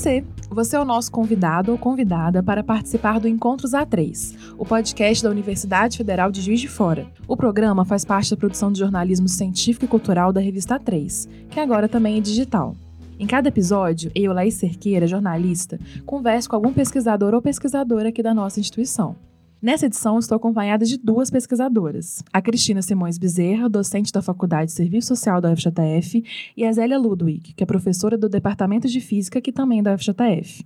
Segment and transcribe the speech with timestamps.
[0.00, 0.24] você.
[0.48, 5.28] Você é o nosso convidado ou convidada para participar do Encontros A3, o podcast da
[5.28, 7.06] Universidade Federal de Juiz de Fora.
[7.28, 11.60] O programa faz parte da produção de jornalismo científico e cultural da revista A3, que
[11.60, 12.74] agora também é digital.
[13.18, 18.32] Em cada episódio, eu, Laís Cerqueira, jornalista, converso com algum pesquisador ou pesquisadora aqui da
[18.32, 19.14] nossa instituição.
[19.62, 24.72] Nessa edição, estou acompanhada de duas pesquisadoras: a Cristina Simões Bezerra, docente da Faculdade de
[24.72, 26.24] Serviço Social da UFJF,
[26.56, 29.94] e a Zélia Ludwig, que é professora do Departamento de Física, que também é da
[29.94, 30.64] UFJF.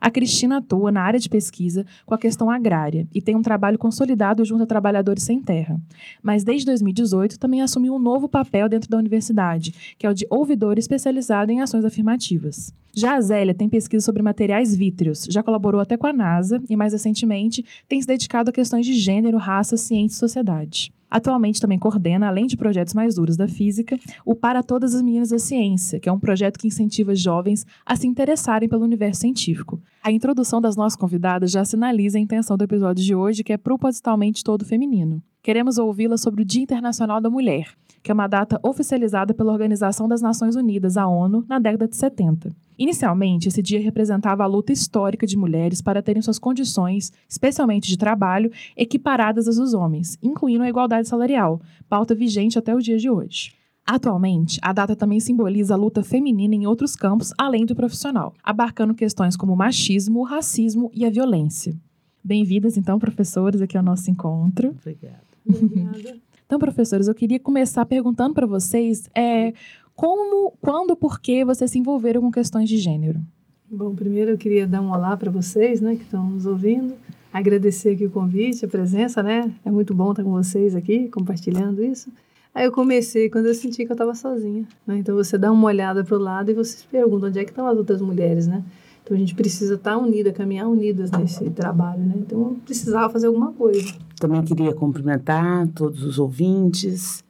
[0.00, 3.78] A Cristina atua na área de pesquisa com a questão agrária e tem um trabalho
[3.78, 5.80] consolidado junto a trabalhadores sem terra.
[6.22, 10.26] Mas desde 2018 também assumiu um novo papel dentro da universidade, que é o de
[10.30, 12.72] ouvidor especializado em ações afirmativas.
[12.94, 16.74] Já a Zélia tem pesquisa sobre materiais vítreos, já colaborou até com a NASA e,
[16.74, 20.95] mais recentemente, tem se dedicado a questões de gênero, raça, ciência e sociedade.
[21.10, 25.28] Atualmente também coordena, além de projetos mais duros da física, o Para Todas as Meninas
[25.28, 29.80] da Ciência, que é um projeto que incentiva jovens a se interessarem pelo universo científico.
[30.02, 33.56] A introdução das nossas convidadas já sinaliza a intenção do episódio de hoje, que é
[33.56, 35.22] propositalmente todo feminino.
[35.42, 37.68] Queremos ouvi-la sobre o Dia Internacional da Mulher,
[38.06, 41.96] que é uma data oficializada pela Organização das Nações Unidas, a ONU, na década de
[41.96, 42.54] 70.
[42.78, 47.98] Inicialmente, esse dia representava a luta histórica de mulheres para terem suas condições, especialmente de
[47.98, 53.10] trabalho, equiparadas às dos homens, incluindo a igualdade salarial, pauta vigente até o dia de
[53.10, 53.52] hoje.
[53.84, 58.94] Atualmente, a data também simboliza a luta feminina em outros campos além do profissional, abarcando
[58.94, 61.76] questões como o machismo, o racismo e a violência.
[62.22, 64.68] Bem-vindas, então, professores, aqui ao nosso encontro.
[64.68, 65.26] Obrigada.
[65.44, 66.20] Obrigada.
[66.46, 69.52] Então, professores, eu queria começar perguntando para vocês é,
[69.96, 73.20] como, quando, por que vocês se envolveram com questões de gênero?
[73.68, 76.94] Bom, primeiro eu queria dar um olá para vocês, né, que estão nos ouvindo.
[77.32, 79.52] Agradecer aqui o convite, a presença, né?
[79.64, 82.10] É muito bom estar com vocês aqui, compartilhando isso.
[82.54, 84.64] Aí eu comecei quando eu senti que eu estava sozinha.
[84.86, 84.98] Né?
[84.98, 87.50] Então você dá uma olhada para o lado e você se pergunta onde é que
[87.50, 88.64] estão as outras mulheres, né?
[89.06, 92.14] Então a gente precisa estar tá unida, caminhar unidas nesse trabalho, né?
[92.16, 93.94] Então precisava fazer alguma coisa.
[94.18, 97.22] Também queria cumprimentar todos os ouvintes.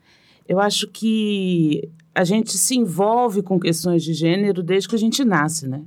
[0.49, 5.23] Eu acho que a gente se envolve com questões de gênero desde que a gente
[5.23, 5.83] nasce, né?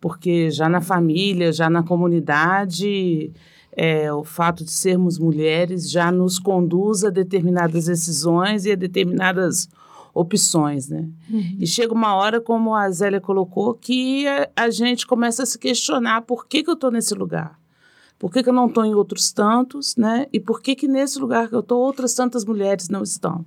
[0.00, 3.30] Porque já na família, já na comunidade,
[3.72, 9.68] é, o fato de sermos mulheres já nos conduz a determinadas decisões e a determinadas
[10.18, 11.08] opções, né?
[11.30, 11.56] Uhum.
[11.60, 14.24] E chega uma hora, como a Zélia colocou, que
[14.56, 17.58] a, gente começa a se questionar por que, que eu estou nesse lugar.
[18.18, 20.26] Por que, que eu não estou em outros tantos, né?
[20.32, 23.46] E por que, que nesse lugar que eu estou, outras tantas mulheres não estão?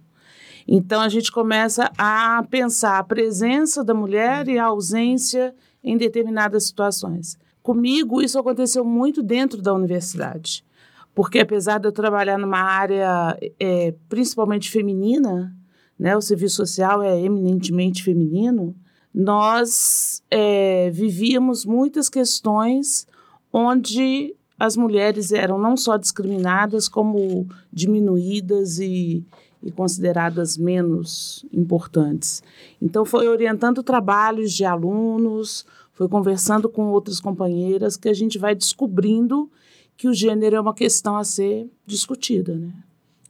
[0.65, 5.53] Então a gente começa a pensar a presença da mulher e a ausência
[5.83, 7.37] em determinadas situações.
[7.61, 10.63] Comigo, isso aconteceu muito dentro da universidade,
[11.13, 15.53] porque apesar de eu trabalhar numa área é, principalmente feminina,
[16.01, 18.75] né, o serviço social é eminentemente feminino,
[19.13, 23.05] nós é, vivíamos muitas questões
[23.53, 29.23] onde as mulheres eram não só discriminadas, como diminuídas e,
[29.61, 32.41] e consideradas menos importantes.
[32.81, 38.55] Então, foi orientando trabalhos de alunos, foi conversando com outras companheiras que a gente vai
[38.55, 39.51] descobrindo
[39.95, 42.73] que o gênero é uma questão a ser discutida, né?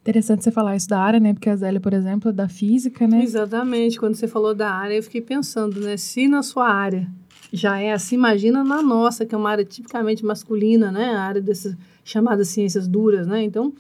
[0.02, 1.34] Interessante você falar isso da área, né?
[1.34, 3.24] Porque a Zélia, por exemplo, é da física, né?
[3.24, 4.00] Exatamente.
[4.00, 5.96] Quando você falou da área, eu fiquei pensando, né?
[5.96, 7.08] Se na sua área
[7.54, 11.14] já é assim, imagina na nossa, que é uma área tipicamente masculina, né?
[11.14, 13.44] A área dessas chamadas ciências duras, né?
[13.44, 13.74] Então,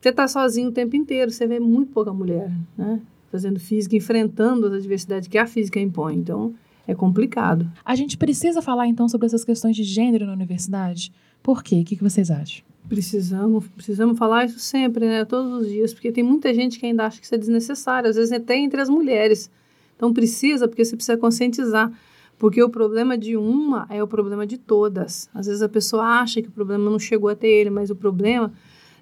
[0.00, 3.00] você está sozinho o tempo inteiro, você vê muito pouca mulher, né?
[3.32, 6.16] Fazendo física, enfrentando as adversidades que a física impõe.
[6.16, 6.54] Então,
[6.86, 7.68] é complicado.
[7.84, 11.12] A gente precisa falar, então, sobre essas questões de gênero na universidade?
[11.42, 11.80] Por quê?
[11.80, 12.64] O que, vocês acham?
[12.88, 15.24] Precisamos, precisamos falar isso sempre, né?
[15.24, 18.16] Todos os dias, porque tem muita gente que ainda acha que isso é desnecessário, às
[18.16, 19.50] vezes até entre as mulheres.
[19.96, 21.92] Então, precisa, porque você precisa conscientizar.
[22.38, 25.28] Porque o problema de uma é o problema de todas.
[25.34, 28.52] Às vezes a pessoa acha que o problema não chegou até ele, mas o problema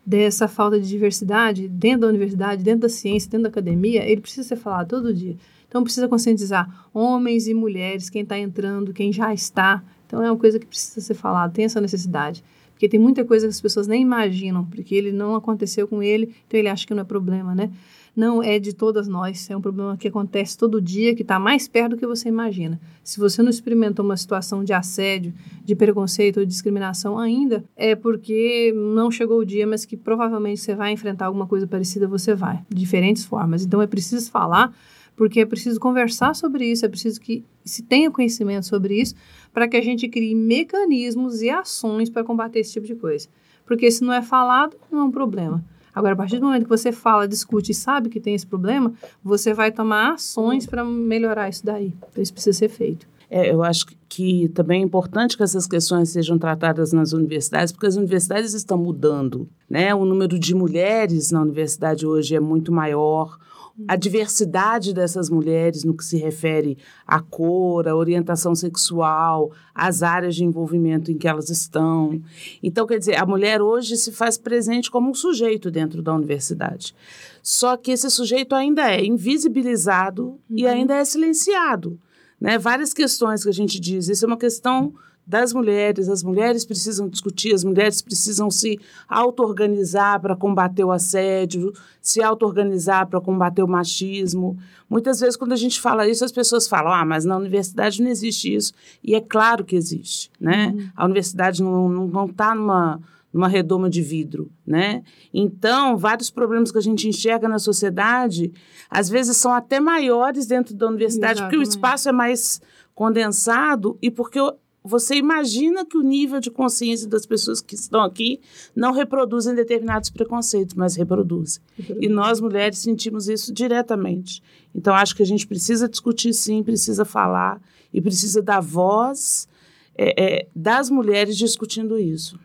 [0.06, 4.46] dessa falta de diversidade dentro da universidade, dentro da ciência, dentro da academia, ele precisa
[4.46, 5.36] ser falado todo dia.
[5.68, 9.82] Então precisa conscientizar homens e mulheres, quem está entrando, quem já está.
[10.06, 12.44] Então é uma coisa que precisa ser falada, tem essa necessidade.
[12.72, 16.34] Porque tem muita coisa que as pessoas nem imaginam, porque ele não aconteceu com ele,
[16.46, 17.70] então ele acha que não é problema, né?
[18.16, 21.68] não é de todas nós, é um problema que acontece todo dia, que está mais
[21.68, 22.80] perto do que você imagina.
[23.04, 28.72] Se você não experimentou uma situação de assédio, de preconceito ou discriminação ainda, é porque
[28.74, 32.62] não chegou o dia, mas que provavelmente você vai enfrentar alguma coisa parecida, você vai,
[32.70, 33.66] de diferentes formas.
[33.66, 34.74] Então é preciso falar,
[35.16, 39.14] porque é preciso conversar sobre isso, é preciso que se tenha conhecimento sobre isso,
[39.52, 43.26] para que a gente crie mecanismos e ações para combater esse tipo de coisa.
[43.64, 45.64] Porque se não é falado, não é um problema.
[45.94, 48.92] Agora, a partir do momento que você fala, discute e sabe que tem esse problema,
[49.24, 51.94] você vai tomar ações para melhorar isso daí.
[52.10, 53.08] Então, isso precisa ser feito.
[53.30, 57.86] É, eu acho que também é importante que essas questões sejam tratadas nas universidades, porque
[57.86, 59.48] as universidades estão mudando.
[59.68, 59.94] Né?
[59.94, 63.38] O número de mulheres na universidade hoje é muito maior,
[63.86, 70.34] a diversidade dessas mulheres no que se refere à cor, à orientação sexual, às áreas
[70.34, 72.20] de envolvimento em que elas estão.
[72.62, 76.94] Então, quer dizer, a mulher hoje se faz presente como um sujeito dentro da universidade.
[77.42, 80.38] Só que esse sujeito ainda é invisibilizado uhum.
[80.50, 81.98] e ainda é silenciado.
[82.40, 82.58] Né?
[82.58, 84.94] Várias questões que a gente diz, isso é uma questão
[85.26, 88.78] das mulheres, as mulheres precisam discutir, as mulheres precisam se
[89.08, 94.56] auto-organizar para combater o assédio, se auto-organizar para combater o machismo.
[94.88, 98.08] Muitas vezes, quando a gente fala isso, as pessoas falam, ah, mas na universidade não
[98.08, 98.72] existe isso.
[99.02, 100.68] E é claro que existe, né?
[100.68, 100.90] Uhum.
[100.94, 103.00] A universidade não está tá numa,
[103.32, 105.02] numa redoma de vidro, né?
[105.34, 108.52] Então, vários problemas que a gente enxerga na sociedade,
[108.88, 111.58] às vezes são até maiores dentro da universidade, Exatamente.
[111.58, 112.60] porque o espaço é mais
[112.94, 114.38] condensado e porque
[114.86, 118.40] você imagina que o nível de consciência das pessoas que estão aqui
[118.74, 121.62] não reproduzem determinados preconceitos, mas reproduzem.
[122.00, 124.42] E nós, mulheres, sentimos isso diretamente.
[124.74, 127.60] Então, acho que a gente precisa discutir sim, precisa falar
[127.92, 129.48] e precisa dar voz
[129.96, 132.38] é, é, das mulheres discutindo isso.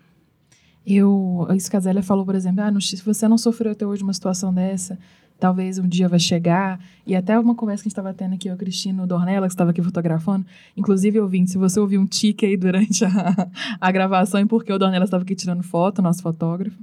[0.85, 4.01] Eu, isso que a Zélia falou, por exemplo, ah, se você não sofreu até hoje
[4.01, 4.97] uma situação dessa,
[5.41, 6.79] talvez um dia vai chegar.
[7.05, 9.71] E até uma conversa que a gente estava tendo aqui, o Cristino Dornella, que estava
[9.71, 10.45] aqui fotografando.
[10.77, 13.49] Inclusive, ouvindo, se você ouviu um tique aí durante a,
[13.81, 16.77] a gravação, e porque o Dornella estava aqui tirando foto, nosso fotógrafo.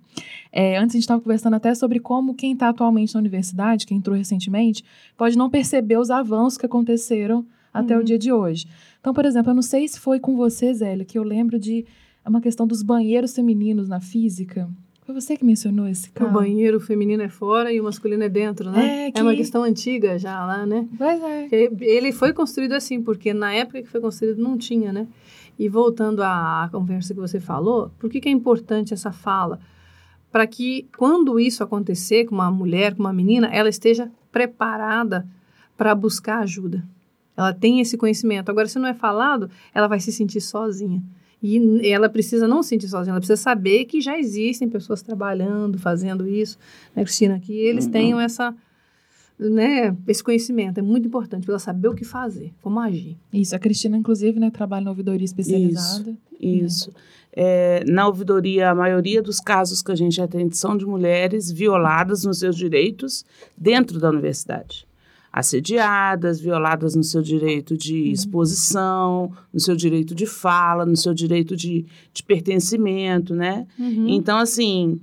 [0.52, 3.98] É, antes a gente estava conversando até sobre como quem está atualmente na universidade, quem
[3.98, 4.84] entrou recentemente,
[5.16, 8.00] pode não perceber os avanços que aconteceram até uhum.
[8.00, 8.66] o dia de hoje.
[9.00, 11.86] Então, por exemplo, eu não sei se foi com você, Zélia, que eu lembro de
[12.26, 14.68] uma questão dos banheiros femininos na física.
[15.08, 16.28] Foi você que mencionou esse caso?
[16.28, 19.06] O banheiro feminino é fora e o masculino é dentro, né?
[19.06, 19.18] É, que...
[19.18, 20.86] é uma questão antiga já lá, né?
[20.98, 21.48] Pois é.
[21.80, 25.08] Ele foi construído assim, porque na época que foi construído não tinha, né?
[25.58, 29.58] E voltando à conversa que você falou, por que, que é importante essa fala?
[30.30, 35.26] Para que quando isso acontecer com uma mulher, com uma menina, ela esteja preparada
[35.74, 36.86] para buscar ajuda.
[37.34, 38.50] Ela tem esse conhecimento.
[38.50, 41.02] Agora, se não é falado, ela vai se sentir sozinha.
[41.42, 45.78] E ela precisa não se sentir sozinha, ela precisa saber que já existem pessoas trabalhando,
[45.78, 46.58] fazendo isso,
[46.94, 47.38] né, Cristina?
[47.38, 47.92] Que eles uhum.
[47.92, 48.52] tenham essa,
[49.38, 50.78] né, esse conhecimento.
[50.78, 53.16] É muito importante para ela saber o que fazer, como agir.
[53.32, 56.10] Isso, a Cristina, inclusive, né, trabalha na ouvidoria especializada.
[56.40, 56.92] Isso, isso.
[57.32, 62.24] É, na ouvidoria, a maioria dos casos que a gente atende são de mulheres violadas
[62.24, 63.24] nos seus direitos
[63.56, 64.87] dentro da universidade
[65.38, 68.10] assediadas, violadas no seu direito de uhum.
[68.10, 73.64] exposição, no seu direito de fala, no seu direito de, de pertencimento, né?
[73.78, 74.08] Uhum.
[74.08, 74.98] Então, assim,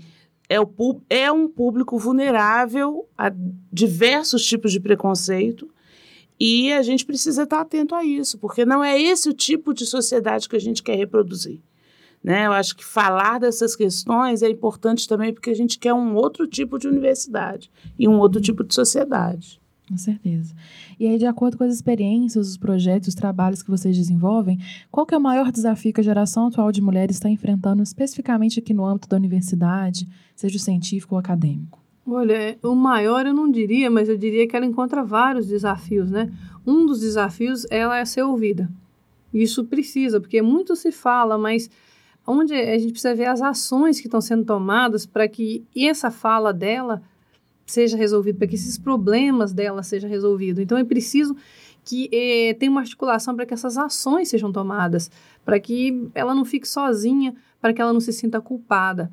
[0.49, 0.67] é, o,
[1.09, 3.31] é um público vulnerável a
[3.71, 5.69] diversos tipos de preconceito
[6.37, 9.85] e a gente precisa estar atento a isso, porque não é esse o tipo de
[9.85, 11.61] sociedade que a gente quer reproduzir.
[12.21, 12.45] Né?
[12.45, 16.45] Eu acho que falar dessas questões é importante também porque a gente quer um outro
[16.45, 19.61] tipo de universidade e um outro tipo de sociedade.
[19.87, 20.55] Com certeza.
[20.99, 24.59] E aí, de acordo com as experiências, os projetos, os trabalhos que vocês desenvolvem,
[24.91, 28.59] qual que é o maior desafio que a geração atual de mulheres está enfrentando, especificamente
[28.59, 31.79] aqui no âmbito da universidade, seja científico ou acadêmico?
[32.07, 36.31] Olha, o maior eu não diria, mas eu diria que ela encontra vários desafios, né?
[36.65, 38.69] Um dos desafios ela é ser ouvida.
[39.33, 41.69] Isso precisa, porque muito se fala, mas
[42.25, 46.51] onde a gente precisa ver as ações que estão sendo tomadas para que essa fala
[46.53, 47.03] dela
[47.65, 50.61] seja resolvido, para que esses problemas dela sejam resolvidos.
[50.61, 51.35] Então, é preciso
[51.83, 55.09] que eh, tenha uma articulação para que essas ações sejam tomadas,
[55.43, 59.11] para que ela não fique sozinha, para que ela não se sinta culpada.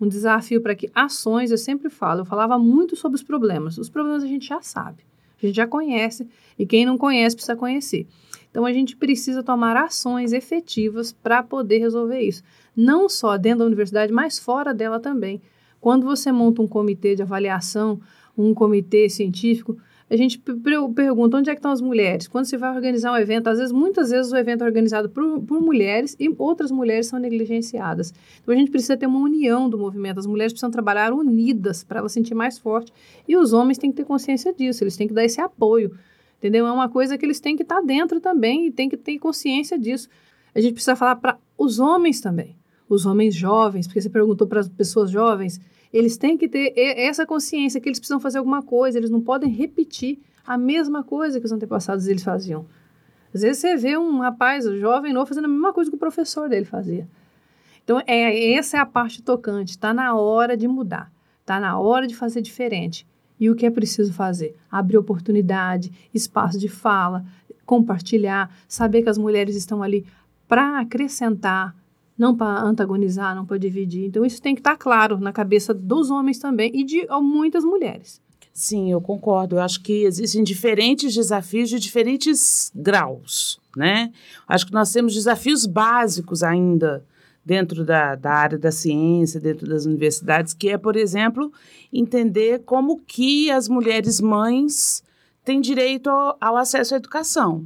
[0.00, 3.76] Um desafio para que ações, eu sempre falo, eu falava muito sobre os problemas.
[3.76, 5.02] Os problemas a gente já sabe,
[5.42, 6.28] a gente já conhece,
[6.58, 8.06] e quem não conhece precisa conhecer.
[8.50, 12.42] Então, a gente precisa tomar ações efetivas para poder resolver isso.
[12.74, 15.40] Não só dentro da universidade, mas fora dela também
[15.80, 18.00] quando você monta um comitê de avaliação,
[18.36, 19.76] um comitê científico,
[20.10, 20.40] a gente
[20.92, 22.26] pergunta onde é que estão as mulheres.
[22.26, 25.40] Quando você vai organizar um evento, às vezes, muitas vezes o evento é organizado por,
[25.42, 28.12] por mulheres e outras mulheres são negligenciadas.
[28.42, 30.18] Então a gente precisa ter uma união do movimento.
[30.18, 32.92] As mulheres precisam trabalhar unidas para elas sentir mais forte.
[33.28, 35.96] E os homens têm que ter consciência disso, eles têm que dar esse apoio.
[36.38, 36.66] Entendeu?
[36.66, 39.78] É uma coisa que eles têm que estar dentro também e têm que ter consciência
[39.78, 40.08] disso.
[40.52, 42.59] A gente precisa falar para os homens também
[42.90, 45.60] os homens jovens, porque você perguntou para as pessoas jovens,
[45.92, 49.48] eles têm que ter essa consciência que eles precisam fazer alguma coisa, eles não podem
[49.48, 52.66] repetir a mesma coisa que os antepassados eles faziam.
[53.32, 55.98] Às vezes você vê um rapaz um jovem novo fazendo a mesma coisa que o
[55.98, 57.08] professor dele fazia.
[57.84, 59.70] Então, é, essa é a parte tocante.
[59.70, 61.12] Está na hora de mudar.
[61.40, 63.06] Está na hora de fazer diferente.
[63.38, 64.56] E o que é preciso fazer?
[64.70, 67.24] Abrir oportunidade, espaço de fala,
[67.64, 70.04] compartilhar, saber que as mulheres estão ali
[70.46, 71.74] para acrescentar,
[72.20, 74.04] não para antagonizar, não para dividir.
[74.04, 77.64] Então, isso tem que estar tá claro na cabeça dos homens também e de muitas
[77.64, 78.20] mulheres.
[78.52, 79.56] Sim, eu concordo.
[79.56, 84.12] Eu acho que existem diferentes desafios de diferentes graus, né?
[84.46, 87.02] Acho que nós temos desafios básicos ainda
[87.42, 91.50] dentro da, da área da ciência, dentro das universidades, que é, por exemplo,
[91.90, 95.02] entender como que as mulheres mães
[95.42, 97.64] têm direito ao, ao acesso à educação,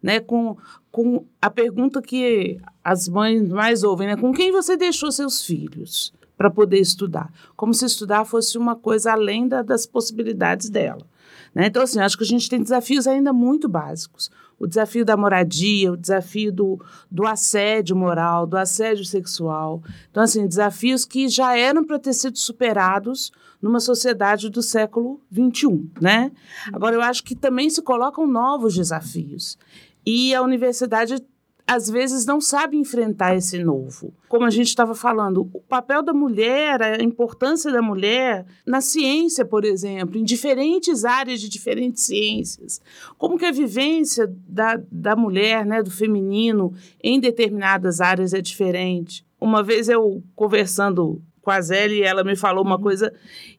[0.00, 0.20] né?
[0.20, 0.56] Com,
[0.92, 4.16] com a pergunta que as mães mais ouvem, né?
[4.16, 7.32] Com quem você deixou seus filhos para poder estudar?
[7.56, 11.04] Como se estudar fosse uma coisa além da, das possibilidades dela.
[11.52, 11.66] Né?
[11.66, 15.92] Então, assim, acho que a gente tem desafios ainda muito básicos o desafio da moradia,
[15.92, 19.82] o desafio do, do assédio moral, do assédio sexual.
[20.10, 25.90] Então, assim, desafios que já eram para ter sido superados numa sociedade do século XXI,
[26.00, 26.32] né?
[26.72, 29.58] Agora, eu acho que também se colocam novos desafios.
[30.06, 31.22] E a universidade
[31.66, 34.14] às vezes não sabe enfrentar esse novo.
[34.28, 39.44] Como a gente estava falando, o papel da mulher, a importância da mulher na ciência,
[39.44, 42.80] por exemplo, em diferentes áreas de diferentes ciências.
[43.18, 49.26] Como que a vivência da, da mulher, né, do feminino, em determinadas áreas é diferente.
[49.40, 52.82] Uma vez eu conversando com a Zélia e ela me falou uma uhum.
[52.82, 53.12] coisa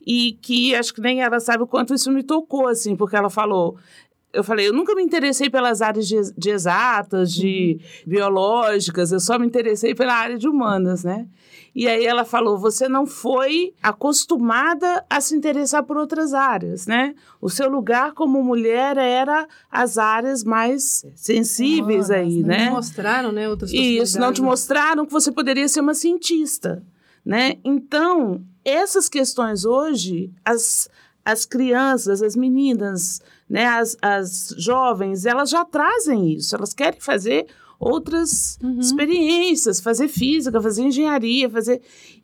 [0.06, 3.30] e que acho que nem ela sabe o quanto isso me tocou, assim, porque ela
[3.30, 3.78] falou:
[4.38, 8.12] eu falei, eu nunca me interessei pelas áreas de, de exatas, de uhum.
[8.12, 11.28] biológicas, eu só me interessei pela área de humanas, né?
[11.74, 17.16] E aí ela falou, você não foi acostumada a se interessar por outras áreas, né?
[17.42, 22.58] O seu lugar como mulher era as áreas mais sensíveis aí, não né?
[22.58, 26.84] Não te mostraram, né, outras Isso, não te mostraram que você poderia ser uma cientista,
[27.26, 27.58] né?
[27.64, 30.88] Então, essas questões hoje, as,
[31.26, 37.48] as crianças, as meninas né, as, as jovens, elas já trazem isso, elas querem fazer
[37.80, 38.80] outras uhum.
[38.80, 41.82] experiências, fazer física, fazer engenharia, fazer.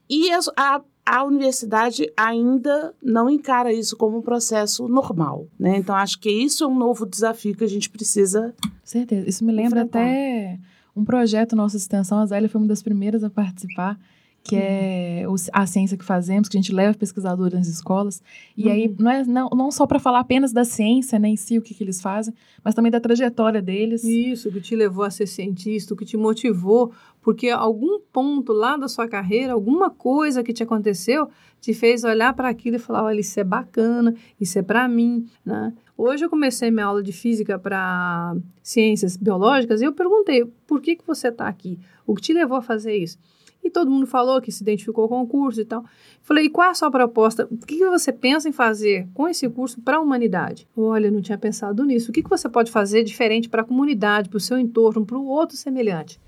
[0.09, 5.47] E a, a, a, universidade ainda não encara isso como um processo normal.
[5.59, 5.77] Né?
[5.77, 8.53] Então, acho que isso é um novo desafio que a gente precisa.
[8.83, 9.29] Certeza.
[9.29, 10.01] Isso me lembra enfrentar.
[10.01, 10.59] até
[10.95, 12.19] um projeto nossa extensão.
[12.19, 13.97] A Zélia foi uma das primeiras a participar
[14.43, 18.21] que é a ciência que fazemos, que a gente leva pesquisadores nas escolas.
[18.57, 18.71] E uhum.
[18.71, 21.61] aí, não é não, não só para falar apenas da ciência, né, em si, o
[21.61, 24.03] que, que eles fazem, mas também da trajetória deles.
[24.03, 28.51] Isso, o que te levou a ser cientista, o que te motivou, porque algum ponto
[28.51, 31.29] lá da sua carreira, alguma coisa que te aconteceu,
[31.61, 35.25] te fez olhar para aquilo e falar: olha, isso é bacana, isso é para mim,
[35.45, 35.73] né?
[35.97, 40.97] Hoje eu comecei minha aula de física para ciências biológicas e eu perguntei: por que,
[40.97, 41.79] que você está aqui?
[42.05, 43.17] O que te levou a fazer isso?
[43.63, 45.85] E todo mundo falou que se identificou com o curso e tal.
[46.21, 47.47] Falei, e qual é a sua proposta?
[47.49, 50.67] O que você pensa em fazer com esse curso para a humanidade?
[50.75, 52.11] Olha, não tinha pensado nisso.
[52.11, 55.25] O que você pode fazer diferente para a comunidade, para o seu entorno, para o
[55.25, 56.19] outro semelhante?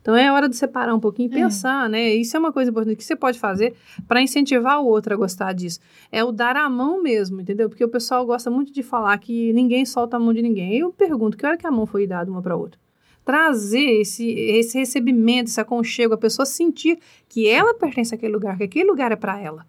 [0.00, 1.42] Então é hora de separar um pouquinho e é.
[1.42, 2.14] pensar, né?
[2.14, 3.74] Isso é uma coisa importante que você pode fazer
[4.06, 5.80] para incentivar o outro a gostar disso.
[6.10, 7.68] É o dar a mão mesmo, entendeu?
[7.68, 10.78] Porque o pessoal gosta muito de falar que ninguém solta a mão de ninguém.
[10.78, 12.80] Eu pergunto, que hora que a mão foi dada uma para outra?
[13.28, 18.64] Trazer esse, esse recebimento, esse aconchego, a pessoa sentir que ela pertence àquele lugar, que
[18.64, 19.66] aquele lugar é para ela.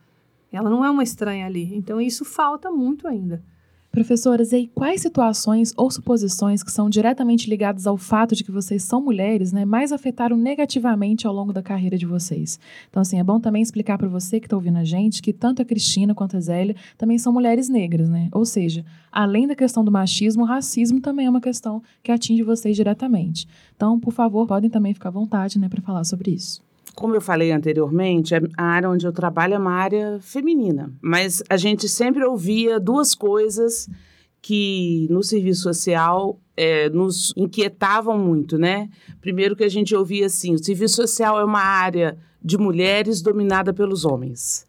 [0.49, 1.75] Ela não é uma estranha ali.
[1.75, 3.43] Então, isso falta muito ainda.
[3.91, 8.51] Professoras, e aí quais situações ou suposições que são diretamente ligadas ao fato de que
[8.51, 12.59] vocês são mulheres, né, mais afetaram negativamente ao longo da carreira de vocês?
[12.87, 15.63] Então, assim, é bom também explicar para você que está ouvindo a gente que tanto
[15.63, 18.29] a Cristina quanto a Zélia também são mulheres negras, né?
[18.31, 22.43] Ou seja, além da questão do machismo, o racismo também é uma questão que atinge
[22.43, 23.47] vocês diretamente.
[23.75, 27.21] Então, por favor, podem também ficar à vontade, né, para falar sobre isso como eu
[27.21, 30.93] falei anteriormente, a área onde eu trabalho é uma área feminina.
[31.01, 33.89] Mas a gente sempre ouvia duas coisas
[34.41, 38.89] que no serviço social é, nos inquietavam muito, né?
[39.19, 43.73] Primeiro que a gente ouvia assim, o serviço social é uma área de mulheres dominada
[43.73, 44.65] pelos homens.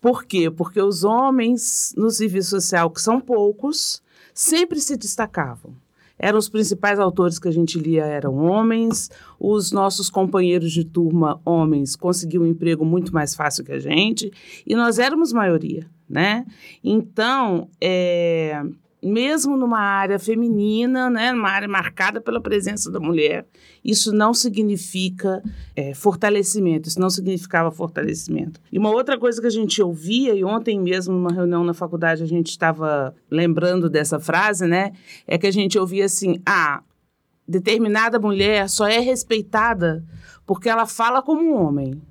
[0.00, 0.50] Por quê?
[0.50, 4.02] Porque os homens no serviço social, que são poucos,
[4.34, 5.74] sempre se destacavam
[6.18, 11.40] eram os principais autores que a gente lia eram homens, os nossos companheiros de turma
[11.44, 14.30] homens conseguiam um emprego muito mais fácil que a gente,
[14.66, 16.46] e nós éramos maioria, né?
[16.82, 18.62] Então, é,
[19.06, 23.46] mesmo numa área feminina, né, numa área marcada pela presença da mulher,
[23.84, 25.42] isso não significa
[25.74, 28.60] é, fortalecimento, isso não significava fortalecimento.
[28.70, 32.22] E uma outra coisa que a gente ouvia, e ontem mesmo numa reunião na faculdade
[32.22, 34.92] a gente estava lembrando dessa frase, né,
[35.26, 36.82] é que a gente ouvia assim, ah,
[37.46, 40.04] determinada mulher só é respeitada
[40.44, 42.02] porque ela fala como um homem.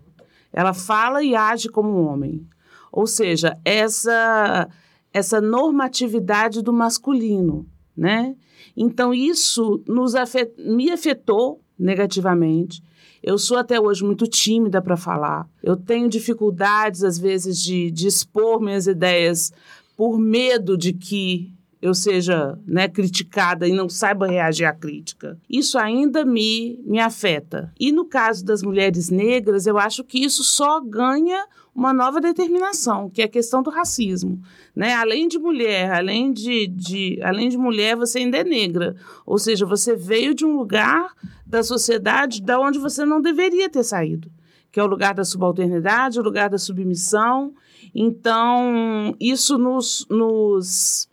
[0.52, 2.48] Ela fala e age como um homem.
[2.92, 4.70] Ou seja, essa
[5.16, 8.36] essa normatividade do masculino, né?
[8.76, 12.84] Então isso nos afet me afetou negativamente.
[13.24, 15.48] Eu sou até hoje muito tímida para falar.
[15.64, 19.54] Eu tenho dificuldades, às vezes, de, de expor minhas ideias
[19.96, 21.54] por medo de que
[21.86, 25.38] eu seja né, criticada e não saiba reagir à crítica.
[25.48, 27.72] Isso ainda me, me afeta.
[27.80, 33.08] E no caso das mulheres negras, eu acho que isso só ganha uma nova determinação,
[33.08, 34.42] que é a questão do racismo.
[34.76, 34.96] Né?
[34.96, 38.96] Além de mulher, além de, de, além de mulher, você ainda é negra.
[39.24, 41.14] Ou seja, você veio de um lugar
[41.46, 44.32] da sociedade da onde você não deveria ter saído,
[44.72, 47.54] que é o lugar da subalternidade, o lugar da submissão.
[47.94, 51.08] Então, isso nos, nos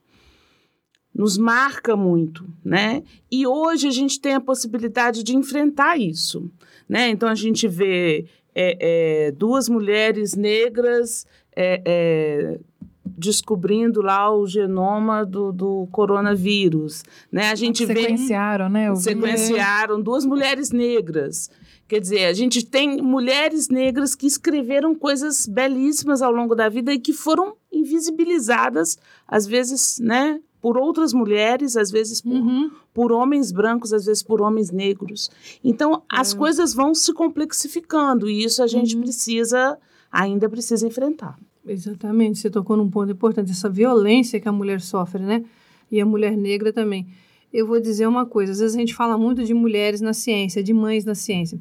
[1.14, 3.02] nos marca muito, né?
[3.30, 6.50] E hoje a gente tem a possibilidade de enfrentar isso,
[6.88, 7.08] né?
[7.08, 12.60] Então a gente vê é, é, duas mulheres negras é, é
[13.04, 17.50] descobrindo lá o genoma do, do coronavírus, né?
[17.50, 18.94] A gente sequenciaram, vê, né?
[18.96, 21.50] Sequenciaram duas mulheres negras.
[21.86, 26.92] Quer dizer, a gente tem mulheres negras que escreveram coisas belíssimas ao longo da vida
[26.92, 30.40] e que foram invisibilizadas, às vezes, né?
[30.62, 32.70] Por outras mulheres, às vezes por, uhum.
[32.94, 35.28] por homens brancos, às vezes por homens negros.
[35.62, 35.98] Então, é.
[36.08, 39.02] as coisas vão se complexificando e isso a gente uhum.
[39.02, 39.76] precisa,
[40.10, 41.36] ainda precisa enfrentar.
[41.66, 45.44] Exatamente, você tocou num ponto importante, essa violência que a mulher sofre, né?
[45.90, 47.08] E a mulher negra também.
[47.52, 50.62] Eu vou dizer uma coisa, às vezes a gente fala muito de mulheres na ciência,
[50.62, 51.58] de mães na ciência.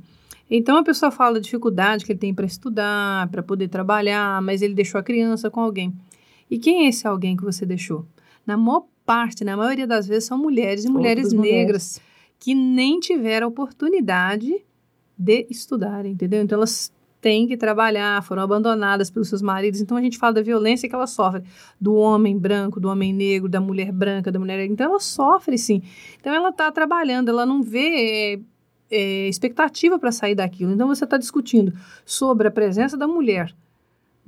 [0.50, 4.62] Então a pessoa fala da dificuldade que ele tem para estudar, para poder trabalhar, mas
[4.62, 5.94] ele deixou a criança com alguém.
[6.50, 8.06] E quem é esse alguém que você deixou?
[8.46, 12.02] Na maior parte, na maioria das vezes, são mulheres e mulheres Outras negras mulheres.
[12.40, 14.64] que nem tiveram oportunidade
[15.18, 16.42] de estudar, entendeu?
[16.42, 16.92] Então elas
[17.22, 19.80] têm que trabalhar, foram abandonadas pelos seus maridos.
[19.80, 21.44] Então a gente fala da violência que ela sofre
[21.80, 24.74] do homem branco, do homem negro, da mulher branca, da mulher negra.
[24.74, 25.84] Então ela sofre sim.
[26.20, 28.40] Então ela está trabalhando, ela não vê
[28.90, 30.72] é, é, expectativa para sair daquilo.
[30.72, 31.72] Então você está discutindo
[32.04, 33.54] sobre a presença da mulher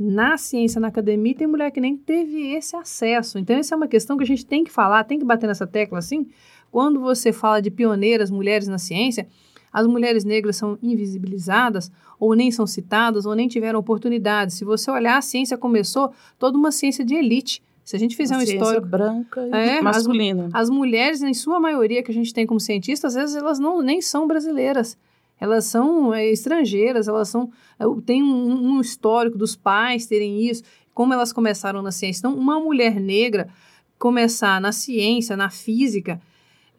[0.04, 3.39] na ciência, na academia, tem mulher que nem teve esse acesso.
[3.39, 5.66] Então, essa é uma questão que a gente tem que falar, tem que bater nessa
[5.66, 6.28] tecla assim.
[6.70, 9.28] Quando você fala de pioneiras mulheres na ciência,
[9.72, 14.54] as mulheres negras são invisibilizadas, ou nem são citadas, ou nem tiveram oportunidade.
[14.54, 17.63] Se você olhar, a ciência começou toda uma ciência de elite.
[17.84, 20.48] Se a gente fizer uma um histórico branca e é, masculina.
[20.48, 23.60] As, as, mulheres, em sua maioria, que a gente tem como cientistas, às vezes elas
[23.60, 24.98] não nem são brasileiras
[25.44, 30.64] elas são é, estrangeiras, elas são é, tem um, um, histórico dos pais terem isso,
[30.94, 32.22] como elas começaram na ciência.
[32.22, 33.50] Então, uma mulher negra
[34.00, 36.22] começar na ciência, na física,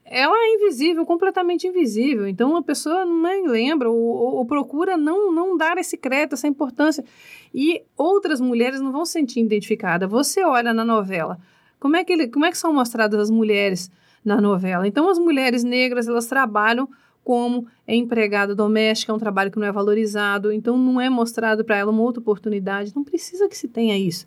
[0.03, 2.27] ela é invisível, completamente invisível.
[2.27, 6.48] Então, a pessoa nem lembra ou, ou, ou, procura não, não dar esse crédito, essa
[6.48, 7.05] importância.
[7.53, 10.09] E outras mulheres não vão se sentir identificadas.
[10.11, 11.38] Você olha na novela,
[11.79, 13.90] como é que, ele, como é que são mostradas as mulheres
[14.24, 14.88] na novela?
[14.88, 16.88] Então, as mulheres negras, elas trabalham
[17.24, 21.64] como é empregada doméstica, é um trabalho que não é valorizado, então não é mostrado
[21.64, 22.92] para ela uma outra oportunidade.
[22.94, 24.26] Não precisa que se tenha isso.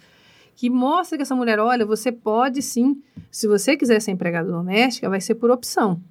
[0.56, 5.08] Que mostra que essa mulher, olha, você pode sim, se você quiser ser empregada doméstica,
[5.08, 6.02] vai ser por opção.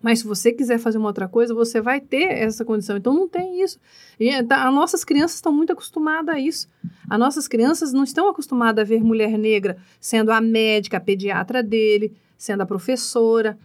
[0.00, 2.96] Mas se você quiser fazer uma outra coisa, você vai ter essa condição.
[2.96, 3.78] Então não tem isso.
[4.18, 6.68] E tá, as nossas crianças estão muito acostumadas a isso.
[7.08, 11.62] As nossas crianças não estão acostumadas a ver mulher negra sendo a médica, a pediatra
[11.62, 13.58] dele, sendo a professora.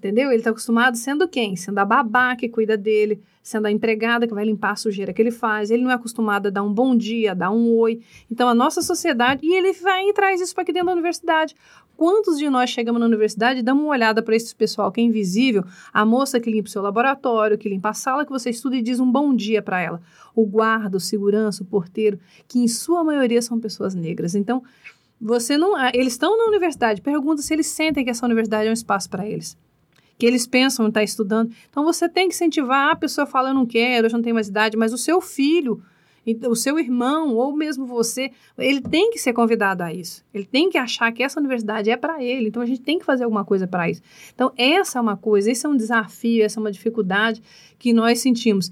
[0.00, 0.30] Entendeu?
[0.30, 1.54] Ele está acostumado sendo quem?
[1.56, 5.20] Sendo a babá que cuida dele, sendo a empregada que vai limpar a sujeira que
[5.20, 5.70] ele faz.
[5.70, 8.00] Ele não é acostumado a dar um bom dia, a dar um oi.
[8.30, 9.44] Então, a nossa sociedade.
[9.44, 11.54] E ele vai e traz isso para aqui dentro da universidade.
[11.98, 15.04] Quantos de nós chegamos na universidade e damos uma olhada para esse pessoal que é
[15.04, 15.64] invisível?
[15.92, 18.82] A moça que limpa o seu laboratório, que limpa a sala que você estuda e
[18.82, 20.00] diz um bom dia para ela.
[20.34, 24.34] O guarda, o segurança, o porteiro, que em sua maioria são pessoas negras.
[24.34, 24.62] Então,
[25.20, 25.74] você não.
[25.92, 29.28] Eles estão na universidade, pergunta se eles sentem que essa universidade é um espaço para
[29.28, 29.58] eles
[30.20, 31.50] que eles pensam estar estudando.
[31.70, 34.34] Então você tem que incentivar, a pessoa fala, eu não quero, eu já não tenho
[34.34, 35.82] mais idade, mas o seu filho,
[36.46, 40.22] o seu irmão, ou mesmo você, ele tem que ser convidado a isso.
[40.34, 42.48] Ele tem que achar que essa universidade é para ele.
[42.48, 44.02] Então a gente tem que fazer alguma coisa para isso.
[44.34, 47.42] Então essa é uma coisa, esse é um desafio, essa é uma dificuldade
[47.78, 48.70] que nós sentimos.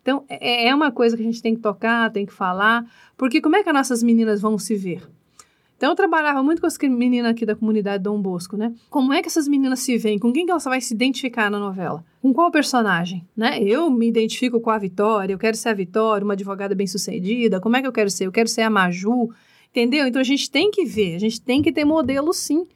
[0.00, 2.86] Então é, é uma coisa que a gente tem que tocar, tem que falar,
[3.16, 5.02] porque como é que as nossas meninas vão se ver?
[5.78, 8.74] Então eu trabalhava muito com as meninas aqui da comunidade Dom Bosco, né?
[8.90, 10.18] Como é que essas meninas se veem?
[10.18, 12.04] Com quem que elas vai se identificar na novela?
[12.20, 13.62] Com qual personagem, né?
[13.62, 17.60] Eu me identifico com a Vitória, eu quero ser a Vitória, uma advogada bem-sucedida.
[17.60, 18.26] Como é que eu quero ser?
[18.26, 19.30] Eu quero ser a Maju,
[19.70, 20.08] entendeu?
[20.08, 22.66] Então a gente tem que ver, a gente tem que ter modelo sim,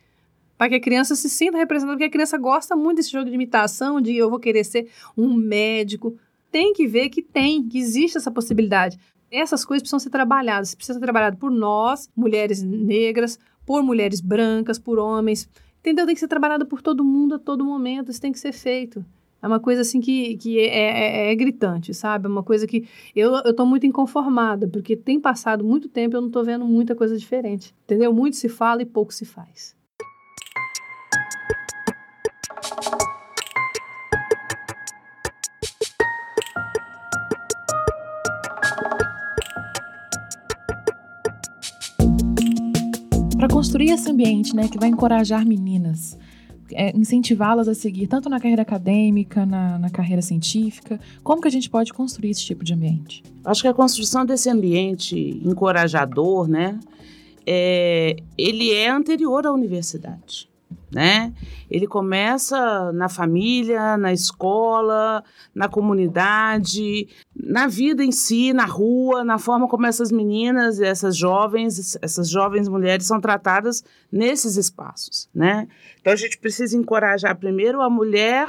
[0.56, 3.34] para que a criança se sinta representada, porque a criança gosta muito desse jogo de
[3.34, 4.88] imitação, de eu vou querer ser
[5.18, 6.16] um médico.
[6.52, 8.96] Tem que ver que tem, que existe essa possibilidade
[9.40, 10.74] essas coisas precisam ser trabalhadas.
[10.74, 15.48] Precisa ser trabalhado por nós, mulheres negras, por mulheres brancas, por homens
[15.82, 16.06] Entendeu?
[16.06, 19.04] Tem que ser trabalhado por todo mundo a todo momento, isso tem que ser feito.
[19.42, 22.26] É uma coisa assim que, que é, é, é, é gritante, sabe?
[22.26, 26.22] É uma coisa que eu, tô muito inconformada, porque tem passado muito tempo e eu
[26.22, 27.74] não tô vendo muita coisa diferente.
[27.82, 28.14] Entendeu?
[28.14, 29.74] Muito se fala e pouco se faz.
[43.72, 46.18] Construir esse ambiente né, que vai encorajar meninas,
[46.72, 51.50] é, incentivá-las a seguir tanto na carreira acadêmica, na, na, carreira científica, como que a
[51.50, 53.22] gente pode construir esse tipo de ambiente?
[53.42, 56.78] Acho que a construção desse ambiente encorajador, né,
[57.46, 60.52] é, ele é anterior à universidade
[60.92, 61.32] né?
[61.70, 67.08] Ele começa na família, na escola, na comunidade,
[67.42, 72.68] na vida em si, na rua, na forma como essas meninas, essas jovens, essas jovens
[72.68, 75.66] mulheres são tratadas nesses espaços, né?
[76.00, 78.48] Então a gente precisa encorajar primeiro a mulher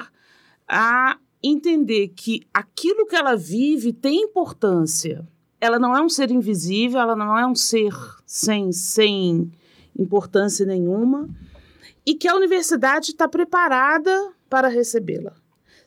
[0.68, 5.28] a entender que aquilo que ela vive tem importância.
[5.60, 7.94] Ela não é um ser invisível, ela não é um ser
[8.26, 9.52] sem, sem
[9.98, 11.28] importância nenhuma
[12.06, 15.34] e que a universidade está preparada para recebê-la.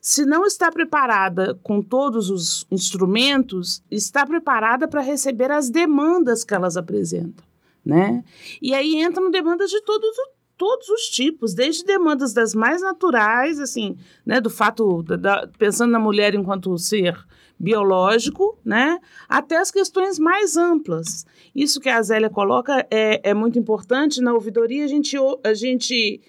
[0.07, 6.55] Se não está preparada com todos os instrumentos, está preparada para receber as demandas que
[6.55, 7.45] elas apresentam,
[7.85, 8.23] né?
[8.62, 10.09] E aí entram demandas de todos,
[10.57, 15.99] todos os tipos, desde demandas das mais naturais, assim, né, do fato, da, pensando na
[15.99, 17.19] mulher enquanto ser
[17.59, 21.27] biológico, né, até as questões mais amplas.
[21.53, 24.21] Isso que a Zélia coloca é, é muito importante.
[24.21, 26.21] Na ouvidoria, a gente, a gente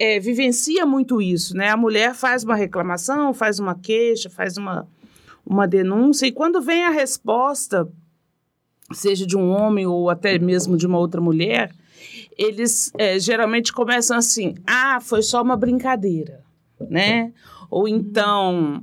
[0.00, 1.68] é, vivencia muito isso, né?
[1.68, 4.88] A mulher faz uma reclamação, faz uma queixa, faz uma,
[5.44, 7.86] uma denúncia, e quando vem a resposta,
[8.90, 11.70] seja de um homem ou até mesmo de uma outra mulher,
[12.38, 16.42] eles é, geralmente começam assim: ah, foi só uma brincadeira,
[16.88, 17.30] né?
[17.70, 18.82] Ou então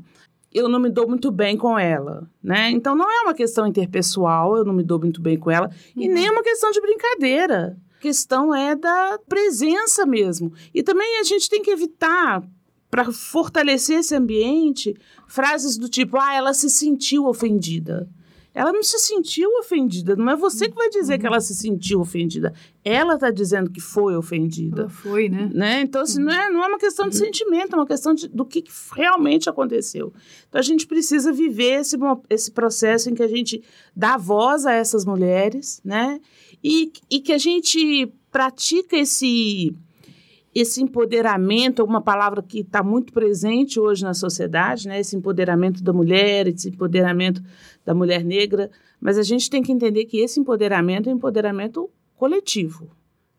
[0.54, 2.70] eu não me dou muito bem com ela, né?
[2.70, 6.04] Então não é uma questão interpessoal, eu não me dou muito bem com ela, uhum.
[6.04, 7.76] e nem é uma questão de brincadeira.
[7.98, 10.54] A questão é da presença mesmo.
[10.72, 12.48] E também a gente tem que evitar
[12.92, 14.96] para fortalecer esse ambiente
[15.28, 18.08] frases do tipo: "Ah, ela se sentiu ofendida".
[18.54, 20.16] Ela não se sentiu ofendida.
[20.16, 22.52] Não é você que vai dizer que ela se sentiu ofendida.
[22.84, 24.82] Ela está dizendo que foi ofendida.
[24.82, 25.52] Ela foi, né?
[25.54, 25.82] né?
[25.82, 28.44] Então, assim, não, é, não é uma questão de sentimento, é uma questão de, do
[28.44, 28.64] que
[28.96, 30.12] realmente aconteceu.
[30.50, 31.96] Então, a gente precisa viver esse,
[32.32, 33.64] esse processo em que a gente
[33.96, 36.20] dá voz a essas mulheres, né?
[36.64, 39.76] E, e que a gente pratica esse
[40.60, 45.00] esse empoderamento, uma palavra que está muito presente hoje na sociedade, né?
[45.00, 47.44] esse empoderamento da mulher, esse empoderamento
[47.86, 51.88] da mulher negra, mas a gente tem que entender que esse empoderamento é um empoderamento
[52.16, 52.90] coletivo.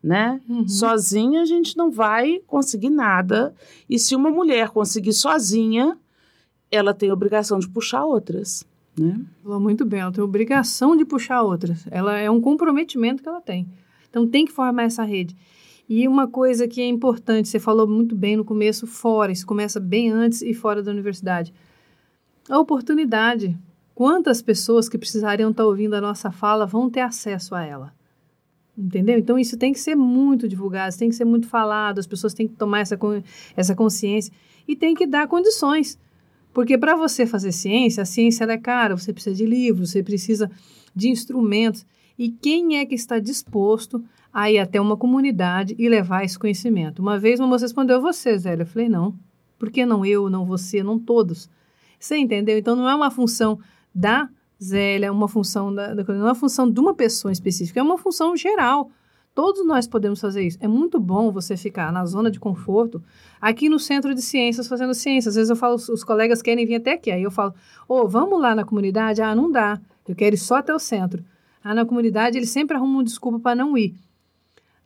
[0.01, 0.39] Né?
[0.47, 0.65] Uhum.
[0.65, 3.53] Sozinha a gente não vai conseguir nada.
[3.89, 5.97] E se uma mulher conseguir sozinha,
[6.71, 8.65] ela tem a obrigação de puxar outras.
[8.99, 9.21] Né?
[9.41, 11.87] Falou muito bem, ela tem obrigação de puxar outras.
[11.89, 13.67] Ela é um comprometimento que ela tem.
[14.09, 15.37] Então tem que formar essa rede.
[15.87, 19.79] E uma coisa que é importante, você falou muito bem no começo, fora, isso começa
[19.79, 21.53] bem antes e fora da universidade.
[22.49, 23.57] A oportunidade.
[23.95, 27.93] Quantas pessoas que precisariam estar ouvindo a nossa fala vão ter acesso a ela?
[28.77, 29.17] Entendeu?
[29.17, 32.47] Então isso tem que ser muito divulgado, tem que ser muito falado, as pessoas têm
[32.47, 32.97] que tomar essa,
[33.55, 34.33] essa consciência
[34.67, 35.97] e tem que dar condições.
[36.53, 40.49] Porque para você fazer ciência, a ciência é cara, você precisa de livros, você precisa
[40.95, 41.85] de instrumentos.
[42.17, 47.01] E quem é que está disposto a ir até uma comunidade e levar esse conhecimento.
[47.01, 48.63] Uma vez uma moça respondeu, você, Zélia.
[48.63, 49.15] Eu falei, não.
[49.57, 51.49] Por que não eu, não você, não todos?
[51.99, 52.57] Você entendeu?
[52.57, 53.59] Então, não é uma função
[53.93, 54.29] da
[54.61, 57.97] Zélia, uma função da, da não é uma função de uma pessoa específica, é uma
[57.97, 58.91] função geral.
[59.39, 60.57] Todos nós podemos fazer isso.
[60.59, 63.01] É muito bom você ficar na zona de conforto
[63.39, 65.29] aqui no centro de ciências fazendo ciência.
[65.29, 67.09] Às vezes eu falo, os colegas querem vir até aqui.
[67.09, 67.53] Aí eu falo,
[67.87, 69.21] ô, oh, vamos lá na comunidade?
[69.21, 69.79] Ah, não dá.
[70.05, 71.23] Eu quero ir só até o centro.
[71.63, 73.95] Ah, na comunidade eles sempre arrumam uma desculpa para não ir.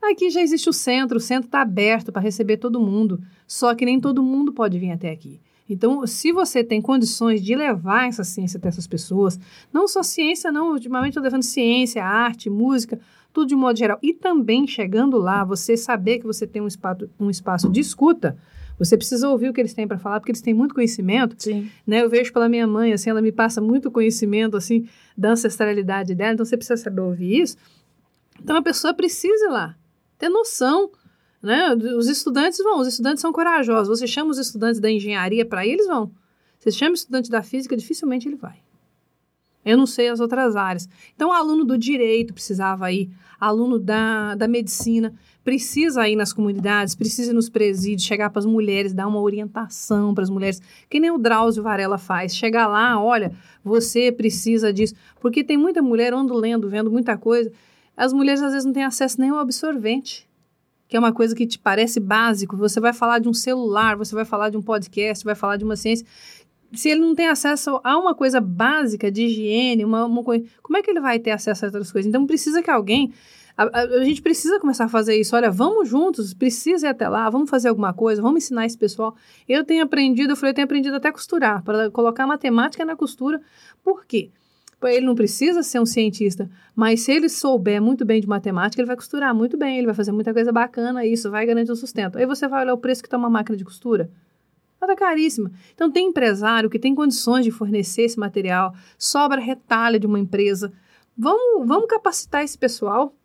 [0.03, 3.85] Aqui já existe o centro, o centro está aberto para receber todo mundo, só que
[3.85, 5.41] nem todo mundo pode vir até aqui.
[5.67, 9.39] Então, se você tem condições de levar essa ciência até essas pessoas,
[9.71, 12.99] não só ciência, não, ultimamente estou levando ciência, arte, música,
[13.33, 17.09] tudo de modo geral, e também chegando lá, você saber que você tem um espaço,
[17.19, 18.37] um espaço de escuta,
[18.77, 21.35] você precisa ouvir o que eles têm para falar, porque eles têm muito conhecimento.
[21.37, 21.69] Sim.
[21.85, 22.03] Né?
[22.03, 26.33] Eu vejo pela minha mãe, assim, ela me passa muito conhecimento, assim, da ancestralidade dela,
[26.33, 27.57] então você precisa saber ouvir isso.
[28.41, 29.75] Então a pessoa precisa ir lá
[30.23, 30.91] ter noção.
[31.41, 31.73] Né?
[31.97, 33.99] Os estudantes vão, os estudantes são corajosos.
[33.99, 36.11] Você chama os estudantes da engenharia para ir, eles vão.
[36.57, 38.55] Você chama o estudante da física, dificilmente ele vai.
[39.65, 40.87] Eu não sei as outras áreas.
[41.15, 47.31] Então, aluno do direito precisava ir, aluno da, da medicina precisa ir nas comunidades, precisa
[47.31, 51.11] ir nos presídios, chegar para as mulheres, dar uma orientação para as mulheres, que nem
[51.11, 52.35] o Drauzio Varela faz.
[52.35, 54.95] Chegar lá, olha, você precisa disso.
[55.19, 57.51] Porque tem muita mulher, ando lendo, vendo muita coisa.
[57.95, 60.27] As mulheres às vezes não têm acesso nem ao absorvente
[60.85, 62.55] que é uma coisa que te parece básico.
[62.55, 65.63] Você vai falar de um celular, você vai falar de um podcast, vai falar de
[65.63, 66.05] uma ciência
[66.73, 70.77] se ele não tem acesso a uma coisa básica de higiene, uma, uma coisa, como
[70.77, 72.09] é que ele vai ter acesso a outras coisas?
[72.09, 73.13] Então precisa que alguém.
[73.55, 75.35] A, a, a, gente precisa começar a fazer isso.
[75.35, 79.15] Olha, vamos juntos, precisa ir até lá, vamos fazer alguma coisa, vamos ensinar esse pessoal.
[79.47, 83.39] Eu tenho aprendido, eu falei, eu tenho aprendido até costurar, para colocar matemática na costura.
[83.83, 84.31] Por quê?
[84.83, 88.87] Ele não precisa ser um cientista, mas se ele souber muito bem de matemática, ele
[88.87, 92.17] vai costurar muito bem, ele vai fazer muita coisa bacana, isso vai garantir o sustento.
[92.17, 94.09] Aí você vai olhar o preço que está uma máquina de costura.
[94.83, 95.49] Ela tá caríssima.
[95.73, 100.73] Então, tem empresário que tem condições de fornecer esse material, sobra retalho de uma empresa.
[101.17, 103.15] Vamos, vamos capacitar esse pessoal.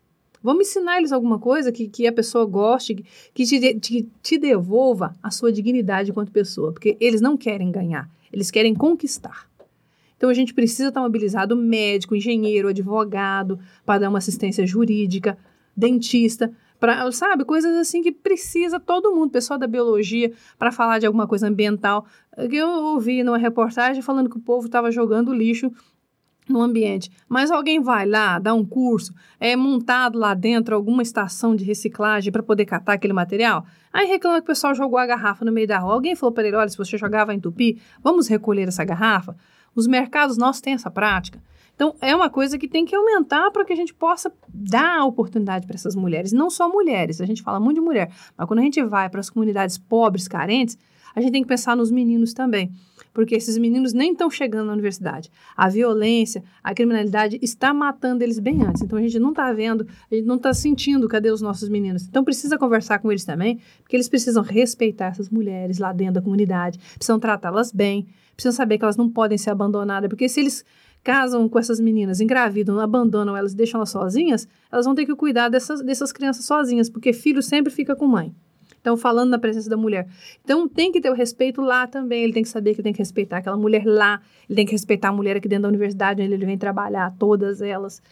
[0.41, 5.17] Vamos ensinar eles alguma coisa que, que a pessoa goste, que te, te, te devolva
[5.21, 6.73] a sua dignidade enquanto pessoa.
[6.73, 9.49] Porque eles não querem ganhar, eles querem conquistar.
[10.17, 15.37] Então, a gente precisa estar mobilizado médico, engenheiro, advogado, para dar uma assistência jurídica,
[15.77, 21.07] dentista, Pra, sabe, coisas assim que precisa todo mundo, pessoal da biologia, para falar de
[21.07, 22.07] alguma coisa ambiental.
[22.37, 25.73] Eu ouvi numa reportagem falando que o povo estava jogando lixo
[26.49, 27.11] no ambiente.
[27.29, 32.33] Mas alguém vai lá, dá um curso, é montado lá dentro alguma estação de reciclagem
[32.33, 33.67] para poder catar aquele material.
[33.93, 35.95] Aí reclama que o pessoal jogou a garrafa no meio da rua.
[35.95, 39.37] Alguém falou para ele: olha, se você jogava em entupir, vamos recolher essa garrafa.
[39.75, 41.41] Os mercados nossos têm essa prática.
[41.79, 45.65] Então, é uma coisa que tem que aumentar para que a gente possa dar oportunidade
[45.65, 46.33] para essas mulheres.
[46.33, 49.21] Não só mulheres, a gente fala muito de mulher, mas quando a gente vai para
[49.21, 50.77] as comunidades pobres, carentes,
[51.15, 52.73] a gente tem que pensar nos meninos também.
[53.15, 55.31] Porque esses meninos nem estão chegando na universidade.
[55.57, 58.83] A violência, a criminalidade está matando eles bem antes.
[58.83, 62.09] Então a gente não está vendo, a gente não está sentindo cadê os nossos meninos.
[62.09, 66.23] Então precisa conversar com eles também, porque eles precisam respeitar essas mulheres lá dentro da
[66.23, 70.65] comunidade, precisam tratá-las bem, precisam saber que elas não podem ser abandonadas, porque se eles
[71.09, 75.49] casam com essas meninas, engravidam, abandonam elas, deixam elas sozinhas, elas vão ter que cuidar
[75.49, 78.31] dessas, dessas crianças sozinhas, porque filho sempre fica com mãe.
[78.79, 80.07] Então, falando na presença da mulher.
[80.45, 82.25] Então, tem que ter o respeito lá também.
[82.25, 84.21] Ele tem que saber que tem que respeitar aquela mulher lá.
[84.47, 87.63] Ele tem que respeitar a mulher aqui dentro da universidade, onde ele vem trabalhar, todas
[87.63, 88.03] elas.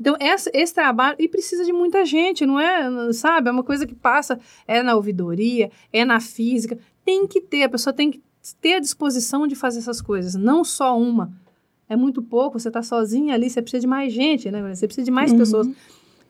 [0.00, 3.50] Então, essa, esse trabalho, e precisa de muita gente, não é, sabe?
[3.50, 6.78] É uma coisa que passa, é na ouvidoria, é na física.
[7.04, 8.22] Tem que ter, a pessoa tem que
[8.62, 11.30] ter a disposição de fazer essas coisas, não só uma
[11.90, 14.62] é muito pouco, você está sozinha ali, você precisa de mais gente, né?
[14.72, 15.38] Você precisa de mais uhum.
[15.38, 15.68] pessoas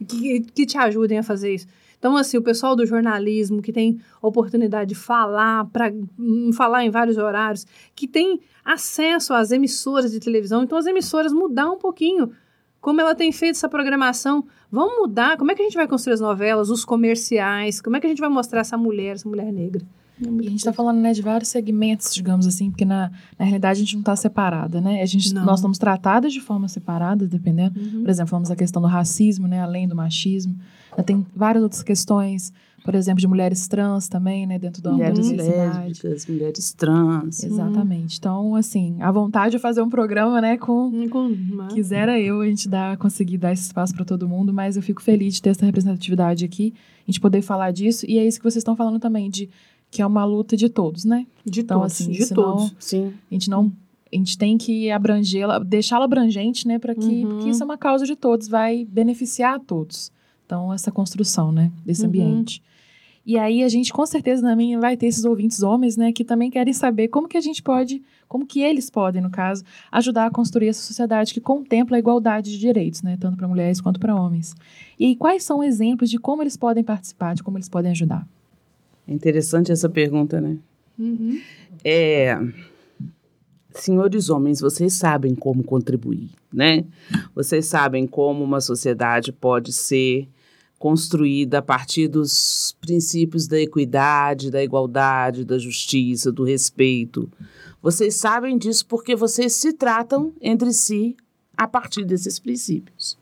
[0.08, 1.66] que, que te ajudem a fazer isso.
[1.98, 6.90] Então, assim, o pessoal do jornalismo que tem oportunidade de falar, para hum, falar em
[6.90, 12.32] vários horários, que tem acesso às emissoras de televisão, então as emissoras mudar um pouquinho
[12.80, 14.46] como ela tem feito essa programação.
[14.72, 18.00] Vamos mudar, como é que a gente vai construir as novelas, os comerciais, como é
[18.00, 19.84] que a gente vai mostrar essa mulher, essa mulher negra?
[20.20, 23.78] E a gente está falando né, de vários segmentos, digamos assim, porque na, na realidade
[23.78, 25.00] a gente não está separada, né?
[25.00, 27.80] A gente, nós estamos tratadas de forma separada, dependendo.
[27.80, 28.02] Uhum.
[28.02, 29.60] Por exemplo, falamos a questão do racismo, né?
[29.60, 30.56] Além do machismo.
[31.04, 32.52] Tem várias outras questões,
[32.84, 34.58] por exemplo, de mulheres trans também, né?
[34.58, 37.42] Dentro da mulheres lésbicas, mulheres trans.
[37.42, 38.18] Exatamente.
[38.18, 40.56] Então, assim, a vontade de fazer um programa, né?
[40.56, 44.76] Com, com quisera eu a gente dar, conseguir dar esse espaço para todo mundo, mas
[44.76, 46.74] eu fico feliz de ter essa representatividade aqui,
[47.06, 48.04] a gente poder falar disso.
[48.08, 49.48] E é isso que vocês estão falando também, de
[49.90, 51.26] que é uma luta de todos, né?
[51.44, 53.12] De então, todos, assim, de todos, sim.
[53.30, 53.72] A gente não
[54.12, 57.28] a gente tem que abrangê-la, deixá-la abrangente, né, para que uhum.
[57.28, 60.10] porque isso é uma causa de todos, vai beneficiar a todos.
[60.44, 62.08] Então essa construção, né, desse uhum.
[62.08, 62.60] ambiente.
[63.24, 66.50] E aí a gente com certeza também vai ter esses ouvintes homens, né, que também
[66.50, 70.30] querem saber como que a gente pode, como que eles podem, no caso, ajudar a
[70.30, 74.16] construir essa sociedade que contempla a igualdade de direitos, né, tanto para mulheres quanto para
[74.16, 74.56] homens.
[74.98, 78.26] E quais são exemplos de como eles podem participar, de como eles podem ajudar?
[79.06, 80.58] É interessante essa pergunta, né?
[80.98, 81.40] Uhum.
[81.84, 82.38] É,
[83.72, 86.84] senhores homens, vocês sabem como contribuir, né?
[87.34, 90.28] Vocês sabem como uma sociedade pode ser
[90.78, 97.30] construída a partir dos princípios da equidade, da igualdade, da justiça, do respeito.
[97.82, 101.16] Vocês sabem disso porque vocês se tratam entre si
[101.56, 103.18] a partir desses princípios,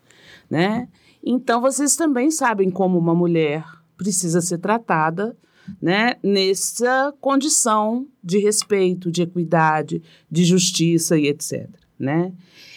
[0.49, 0.89] né?
[1.23, 3.65] Então vocês também sabem como uma mulher
[3.97, 5.37] precisa ser tratada
[5.81, 11.69] né, nessa condição de respeito, de equidade, de justiça e etc.
[11.99, 12.33] Né?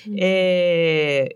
[0.08, 0.16] Uhum.
[0.18, 1.36] É,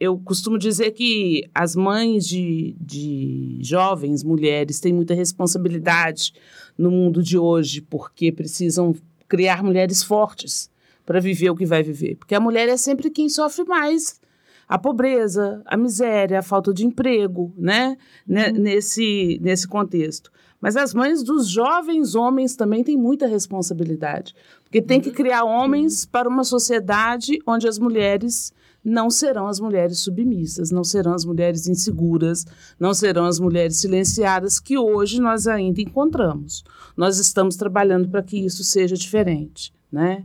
[0.00, 6.32] eu costumo dizer que as mães de, de jovens mulheres têm muita responsabilidade
[6.76, 8.94] no mundo de hoje, porque precisam
[9.28, 10.68] criar mulheres fortes
[11.06, 12.16] para viver o que vai viver.
[12.16, 14.20] Porque a mulher é sempre quem sofre mais
[14.68, 17.96] a pobreza, a miséria, a falta de emprego, né?
[18.26, 18.52] Uhum.
[18.58, 20.32] Nesse, nesse contexto.
[20.62, 26.06] Mas as mães dos jovens homens também têm muita responsabilidade, porque tem que criar homens
[26.06, 28.52] para uma sociedade onde as mulheres
[28.84, 32.46] não serão as mulheres submissas, não serão as mulheres inseguras,
[32.78, 36.64] não serão as mulheres silenciadas que hoje nós ainda encontramos.
[36.96, 39.72] Nós estamos trabalhando para que isso seja diferente.
[39.90, 40.24] Né?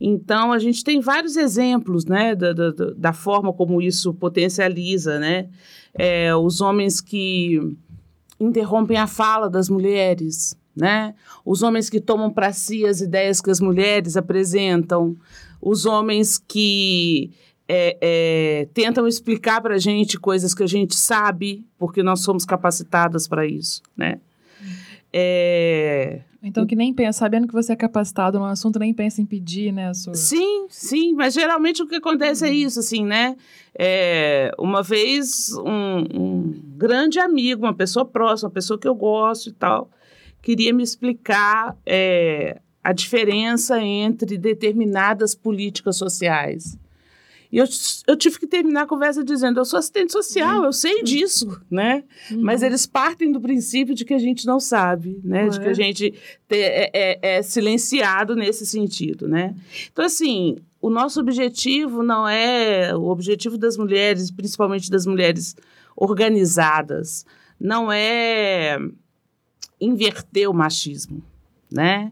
[0.00, 5.18] Então, a gente tem vários exemplos né, da, da, da forma como isso potencializa.
[5.18, 5.50] Né?
[5.94, 7.60] É, os homens que
[8.42, 11.14] interrompem a fala das mulheres, né?
[11.44, 15.16] os homens que tomam para si as ideias que as mulheres apresentam,
[15.60, 17.30] os homens que
[17.68, 22.44] é, é, tentam explicar para a gente coisas que a gente sabe, porque nós somos
[22.44, 24.20] capacitadas para isso, né?
[25.12, 26.22] É...
[26.42, 29.72] Então, que nem pensa, sabendo que você é capacitado no assunto, nem pensa em pedir,
[29.72, 29.94] né?
[29.94, 30.14] Sua...
[30.14, 32.54] Sim, sim, mas geralmente o que acontece é uhum.
[32.54, 33.36] isso, assim, né?
[33.78, 39.50] É, uma vez, um, um grande amigo, uma pessoa próxima, uma pessoa que eu gosto
[39.50, 39.88] e tal,
[40.42, 46.76] queria me explicar é, a diferença entre determinadas políticas sociais.
[47.52, 47.66] E eu,
[48.06, 50.64] eu tive que terminar a conversa dizendo: eu sou assistente social, uhum.
[50.64, 52.02] eu sei disso, né?
[52.30, 52.40] Uhum.
[52.40, 55.48] Mas eles partem do princípio de que a gente não sabe, né?
[55.48, 56.14] de que a gente
[56.48, 59.54] te, é, é, é silenciado nesse sentido, né?
[59.92, 65.54] Então, assim, o nosso objetivo não é o objetivo das mulheres, principalmente das mulheres
[65.94, 67.26] organizadas,
[67.60, 68.78] não é
[69.78, 71.22] inverter o machismo,
[71.70, 72.10] né?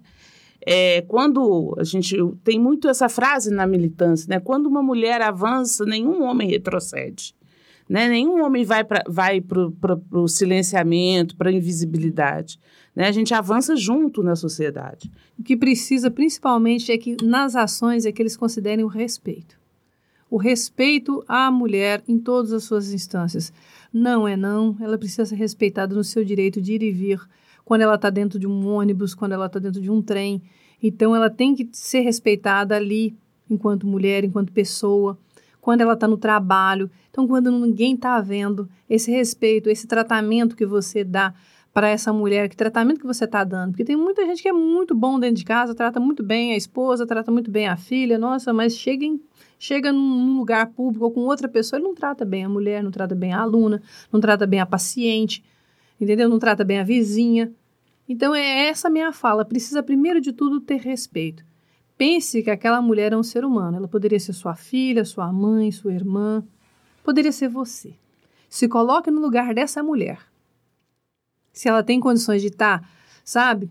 [0.64, 4.40] É, quando a gente tem muito essa frase na militância, né?
[4.40, 7.34] Quando uma mulher avança, nenhum homem retrocede.
[7.88, 8.08] Né?
[8.08, 9.42] Nenhum homem vai para vai
[10.12, 12.60] o silenciamento, para a invisibilidade.
[12.94, 13.08] Né?
[13.08, 15.10] A gente avança junto na sociedade.
[15.36, 19.58] O que precisa, principalmente, é que nas ações é que eles considerem o respeito.
[20.30, 23.52] O respeito à mulher em todas as suas instâncias.
[23.92, 27.20] Não é não, ela precisa ser respeitada no seu direito de ir e vir,
[27.70, 30.42] quando ela está dentro de um ônibus, quando ela está dentro de um trem.
[30.82, 33.16] Então, ela tem que ser respeitada ali,
[33.48, 35.16] enquanto mulher, enquanto pessoa,
[35.60, 36.90] quando ela está no trabalho.
[37.10, 41.32] Então, quando ninguém está vendo, esse respeito, esse tratamento que você dá
[41.72, 43.70] para essa mulher, que tratamento que você está dando.
[43.70, 46.56] Porque tem muita gente que é muito bom dentro de casa, trata muito bem a
[46.56, 49.20] esposa, trata muito bem a filha, nossa, mas chega, em,
[49.60, 52.90] chega num lugar público ou com outra pessoa, ele não trata bem a mulher, não
[52.90, 53.80] trata bem a aluna,
[54.12, 55.44] não trata bem a paciente,
[56.00, 56.28] entendeu?
[56.28, 57.52] Não trata bem a vizinha.
[58.10, 59.44] Então é essa minha fala.
[59.44, 61.44] Precisa, primeiro de tudo, ter respeito.
[61.96, 63.76] Pense que aquela mulher é um ser humano.
[63.76, 66.42] Ela poderia ser sua filha, sua mãe, sua irmã.
[67.04, 67.94] Poderia ser você.
[68.48, 70.18] Se coloque no lugar dessa mulher.
[71.52, 72.88] Se ela tem condições de estar, tá,
[73.24, 73.70] sabe?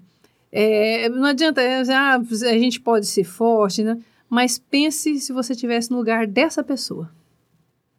[0.54, 4.00] É, não adianta, é, a gente pode ser forte, né?
[4.30, 7.12] Mas pense se você estivesse no lugar dessa pessoa.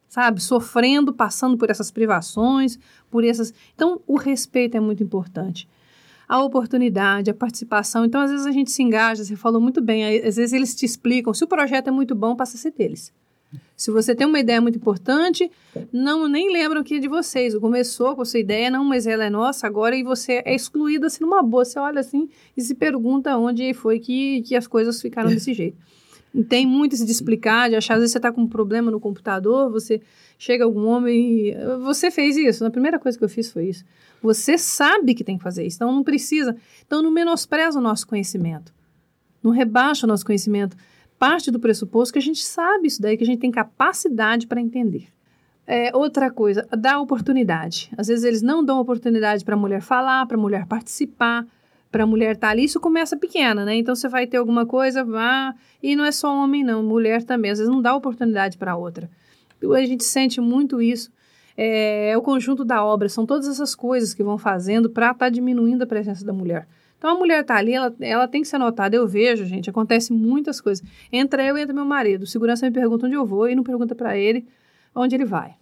[0.09, 0.41] Sabe?
[0.41, 2.79] Sofrendo, passando por essas privações,
[3.11, 3.53] por essas.
[3.75, 5.69] Então, o respeito é muito importante
[6.31, 8.05] a oportunidade, a participação.
[8.05, 10.87] Então, às vezes a gente se engaja, você falou muito bem, às vezes eles te
[10.87, 13.13] explicam, se o projeto é muito bom, passa a ser deles.
[13.77, 15.51] Se você tem uma ideia muito importante,
[15.93, 17.59] não nem lembram que é de vocês.
[17.59, 21.07] Começou com a sua ideia, não, mas ela é nossa agora e você é excluído
[21.07, 21.65] assim numa boa.
[21.65, 25.79] Você olha assim e se pergunta onde foi que, que as coisas ficaram desse jeito.
[26.49, 29.01] Tem muito isso de explicar, de achar, às vezes você está com um problema no
[29.01, 30.01] computador, você
[30.39, 31.55] chega algum homem e.
[31.83, 32.65] Você fez isso.
[32.65, 33.85] A primeira coisa que eu fiz foi isso.
[34.23, 36.57] Você sabe que tem que fazer isso, então não precisa.
[36.87, 38.73] Então não menospreza o nosso conhecimento.
[39.43, 40.77] Não rebaixa o nosso conhecimento.
[41.19, 44.61] Parte do pressuposto que a gente sabe isso daí, que a gente tem capacidade para
[44.61, 45.09] entender.
[45.67, 47.91] É, outra coisa, dá oportunidade.
[47.97, 51.47] Às vezes eles não dão oportunidade para a mulher falar, para a mulher participar,
[51.91, 52.65] para a mulher estar tá ali.
[52.65, 53.77] Isso começa pequena, né?
[53.77, 55.55] Então você vai ter alguma coisa, vá.
[55.83, 57.51] E não é só homem, não, mulher também.
[57.51, 59.11] Às vezes não dá oportunidade para outra.
[59.63, 61.11] A gente sente muito isso
[61.63, 65.27] é, é, o conjunto da obra, são todas essas coisas que vão fazendo para estar
[65.27, 66.67] tá diminuindo a presença da mulher.
[66.97, 68.97] Então a mulher está ali, ela, ela tem que ser notada.
[68.97, 70.83] Eu vejo, gente, acontece muitas coisas.
[71.13, 72.23] Entra eu e entra meu marido.
[72.23, 74.47] O segurança me pergunta onde eu vou e não pergunta para ele
[74.95, 75.55] onde ele vai.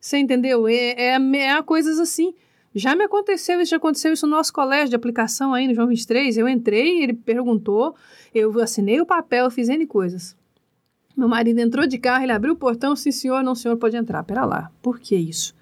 [0.00, 0.68] Você entendeu?
[0.68, 2.32] É, é, é coisas assim.
[2.74, 5.88] Já me aconteceu isso, já aconteceu isso no nosso colégio de aplicação aí no João
[5.88, 6.36] 23.
[6.38, 7.96] Eu entrei, ele perguntou,
[8.34, 10.36] eu assinei o papel, fiz N coisas.
[11.16, 14.22] Meu marido entrou de carro, ele abriu o portão, sim senhor, não senhor, pode entrar.
[14.22, 15.54] Pera lá, por que isso?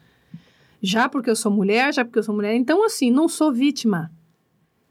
[0.82, 2.54] Já porque eu sou mulher, já porque eu sou mulher.
[2.54, 4.10] Então, assim, não sou vítima.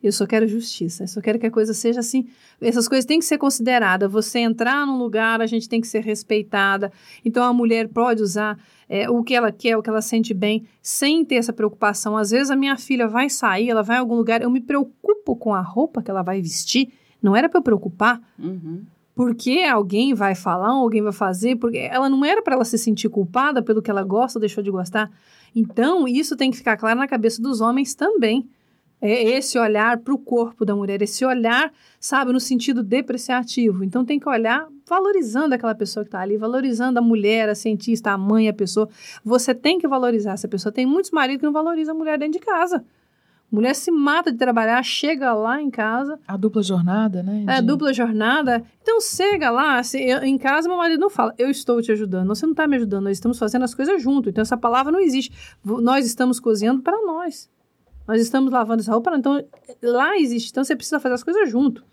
[0.01, 1.03] Eu só quero justiça.
[1.03, 2.27] Eu só quero que a coisa seja assim.
[2.61, 4.11] Essas coisas têm que ser consideradas.
[4.11, 6.91] Você entrar num lugar, a gente tem que ser respeitada.
[7.25, 10.65] Então, a mulher pode usar é, o que ela quer, o que ela sente bem,
[10.81, 12.15] sem ter essa preocupação.
[12.15, 15.35] Às vezes, a minha filha vai sair, ela vai a algum lugar, eu me preocupo
[15.35, 16.89] com a roupa que ela vai vestir
[17.21, 18.21] Não era para eu preocupar.
[18.37, 18.83] Uhum.
[19.15, 23.09] Porque alguém vai falar, alguém vai fazer, porque ela não era para ela se sentir
[23.09, 25.09] culpada pelo que ela gosta ou deixou de gostar.
[25.55, 28.47] Então, isso tem que ficar claro na cabeça dos homens também.
[28.99, 33.83] É esse olhar para o corpo da mulher, esse olhar, sabe, no sentido depreciativo.
[33.83, 38.11] Então, tem que olhar valorizando aquela pessoa que está ali, valorizando a mulher, a cientista,
[38.11, 38.89] a mãe, a pessoa.
[39.23, 40.71] Você tem que valorizar essa pessoa.
[40.71, 42.83] Tem muitos maridos que não valorizam a mulher dentro de casa.
[43.49, 46.19] Mulher se mata de trabalhar, chega lá em casa.
[46.27, 47.45] A dupla jornada, né?
[47.47, 48.61] É, dupla jornada.
[48.81, 52.27] Então, chega lá, se, eu, em casa, meu marido não fala, eu estou te ajudando.
[52.27, 54.29] Você não está me ajudando, nós estamos fazendo as coisas junto.
[54.29, 55.31] Então, essa palavra não existe.
[55.63, 57.49] Nós estamos cozinhando para nós.
[58.07, 59.43] Nós estamos lavando essa roupa, então,
[59.83, 60.49] lá existe.
[60.51, 61.83] Então, você precisa fazer as coisas junto.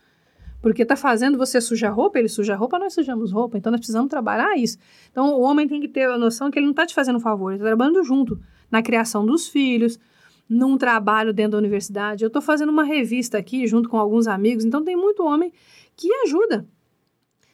[0.62, 3.58] Porque está fazendo você sujar roupa, ele suja roupa, nós sujamos roupa.
[3.58, 4.78] Então, nós precisamos trabalhar isso.
[5.10, 7.20] Então, o homem tem que ter a noção que ele não está te fazendo um
[7.20, 8.40] favor, ele está trabalhando junto
[8.70, 9.98] na criação dos filhos,
[10.48, 12.22] num trabalho dentro da universidade.
[12.22, 15.52] Eu estou fazendo uma revista aqui junto com alguns amigos, então tem muito homem
[15.96, 16.66] que ajuda.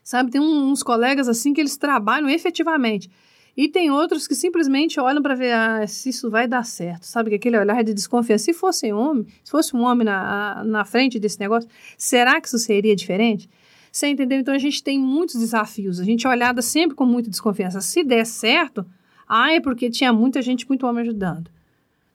[0.02, 3.10] Sabe, tem uns colegas assim que eles trabalham efetivamente.
[3.56, 7.30] E tem outros que simplesmente olham para ver ah, se isso vai dar certo, sabe?
[7.30, 8.44] Que aquele olhar de desconfiança.
[8.44, 12.58] Se fosse homem, se fosse um homem na, na frente desse negócio, será que isso
[12.58, 13.48] seria diferente?
[13.92, 14.38] Você entendeu?
[14.38, 15.98] Então a gente tem muitos desafios.
[15.98, 17.80] A gente é olhada sempre com muita desconfiança.
[17.80, 18.86] Se der certo,
[19.28, 21.50] ah, é porque tinha muita gente, muito homem ajudando.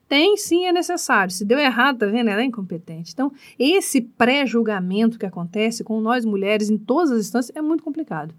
[0.07, 1.33] Tem sim, é necessário.
[1.33, 2.29] Se deu errado, tá vendo?
[2.29, 3.11] Ela é incompetente.
[3.11, 8.33] Então, esse pré-julgamento que acontece com nós mulheres em todas as instâncias é muito complicado.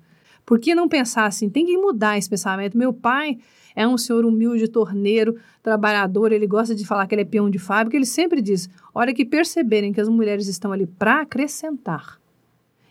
[0.46, 1.50] Por que não pensar assim?
[1.50, 2.78] Tem que mudar esse pensamento.
[2.78, 3.36] Meu pai
[3.74, 7.58] é um senhor humilde, torneiro, trabalhador, ele gosta de falar que ele é peão de
[7.58, 12.18] fábrica, ele sempre diz: hora que perceberem que as mulheres estão ali para acrescentar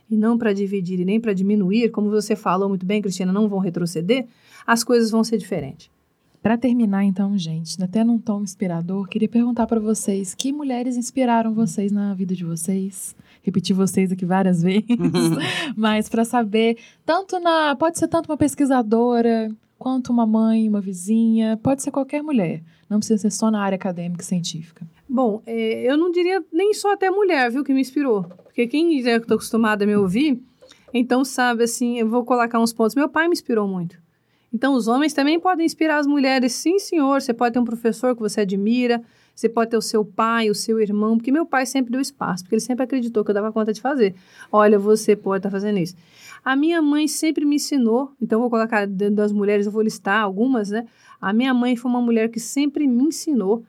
[0.10, 3.48] e não para dividir e nem para diminuir, como você falou muito bem, Cristina, não
[3.48, 4.28] vão retroceder,
[4.68, 5.90] as coisas vão ser diferentes.
[6.44, 11.56] Para terminar, então, gente, até num tom inspirador, queria perguntar para vocês que mulheres inspiraram
[11.56, 13.16] vocês na vida de vocês?
[13.46, 14.88] Repetir vocês aqui várias vezes,
[15.78, 17.76] mas para saber, tanto na.
[17.76, 22.64] Pode ser tanto uma pesquisadora, quanto uma mãe, uma vizinha, pode ser qualquer mulher.
[22.90, 24.84] Não precisa ser só na área acadêmica e científica.
[25.08, 28.24] Bom, é, eu não diria nem só até mulher, viu, que me inspirou.
[28.46, 30.42] Porque quem já está acostumado a me ouvir,
[30.92, 32.96] então sabe, assim, eu vou colocar uns pontos.
[32.96, 33.96] Meu pai me inspirou muito.
[34.52, 36.54] Então, os homens também podem inspirar as mulheres.
[36.54, 37.22] Sim, senhor.
[37.22, 39.04] Você pode ter um professor que você admira,
[39.36, 42.44] você pode ter o seu pai, o seu irmão, porque meu pai sempre deu espaço,
[42.44, 44.16] porque ele sempre acreditou que eu dava conta de fazer.
[44.50, 45.94] Olha, você pode estar tá fazendo isso.
[46.44, 50.22] A minha mãe sempre me ensinou, então vou colocar dentro das mulheres, eu vou listar
[50.22, 50.88] algumas, né?
[51.20, 53.66] A minha mãe foi uma mulher que sempre me ensinou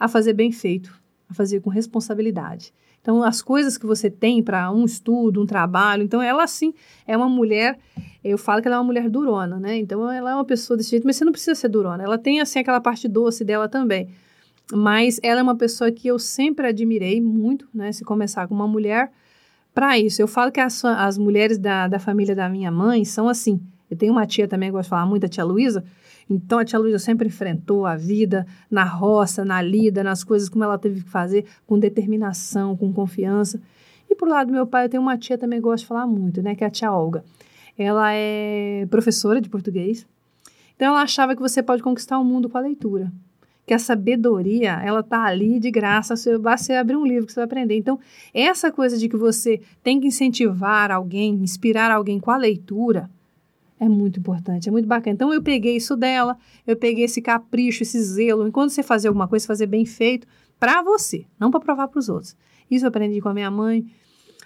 [0.00, 0.92] a fazer bem feito,
[1.28, 2.72] a fazer com responsabilidade.
[3.00, 6.72] Então, as coisas que você tem para um estudo, um trabalho, então ela sim
[7.06, 7.78] é uma mulher,
[8.24, 9.76] eu falo que ela é uma mulher durona, né?
[9.76, 12.02] Então, ela é uma pessoa desse jeito, mas você não precisa ser durona.
[12.02, 14.08] Ela tem assim aquela parte doce dela também.
[14.72, 17.92] Mas ela é uma pessoa que eu sempre admirei muito, né?
[17.92, 19.10] Se começar com uma mulher
[19.74, 20.22] para isso.
[20.22, 23.60] Eu falo que as, as mulheres da, da família da minha mãe são assim.
[23.90, 25.84] Eu tenho uma tia também que gosta de falar muito, a tia Luísa,
[26.28, 30.64] então a tia Luísa sempre enfrentou a vida na roça, na lida, nas coisas como
[30.64, 33.60] ela teve que fazer, com determinação, com confiança.
[34.08, 36.06] E por lado do meu pai, eu tenho uma tia também que gosta de falar
[36.06, 37.24] muito, né, que é a tia Olga.
[37.76, 40.06] Ela é professora de português.
[40.76, 43.12] Então ela achava que você pode conquistar o mundo com a leitura.
[43.66, 47.40] Que a sabedoria, ela tá ali de graça, basta você abrir um livro que você
[47.40, 47.76] vai aprender.
[47.76, 47.98] Então,
[48.32, 53.08] essa coisa de que você tem que incentivar alguém, inspirar alguém com a leitura,
[53.78, 55.14] é muito importante, é muito bacana.
[55.14, 56.36] Então eu peguei isso dela,
[56.66, 58.46] eu peguei esse capricho, esse zelo.
[58.46, 60.26] Enquanto você fazer alguma coisa, fazer bem feito
[60.58, 62.36] para você, não para provar para os outros.
[62.70, 63.84] Isso eu aprendi com a minha mãe.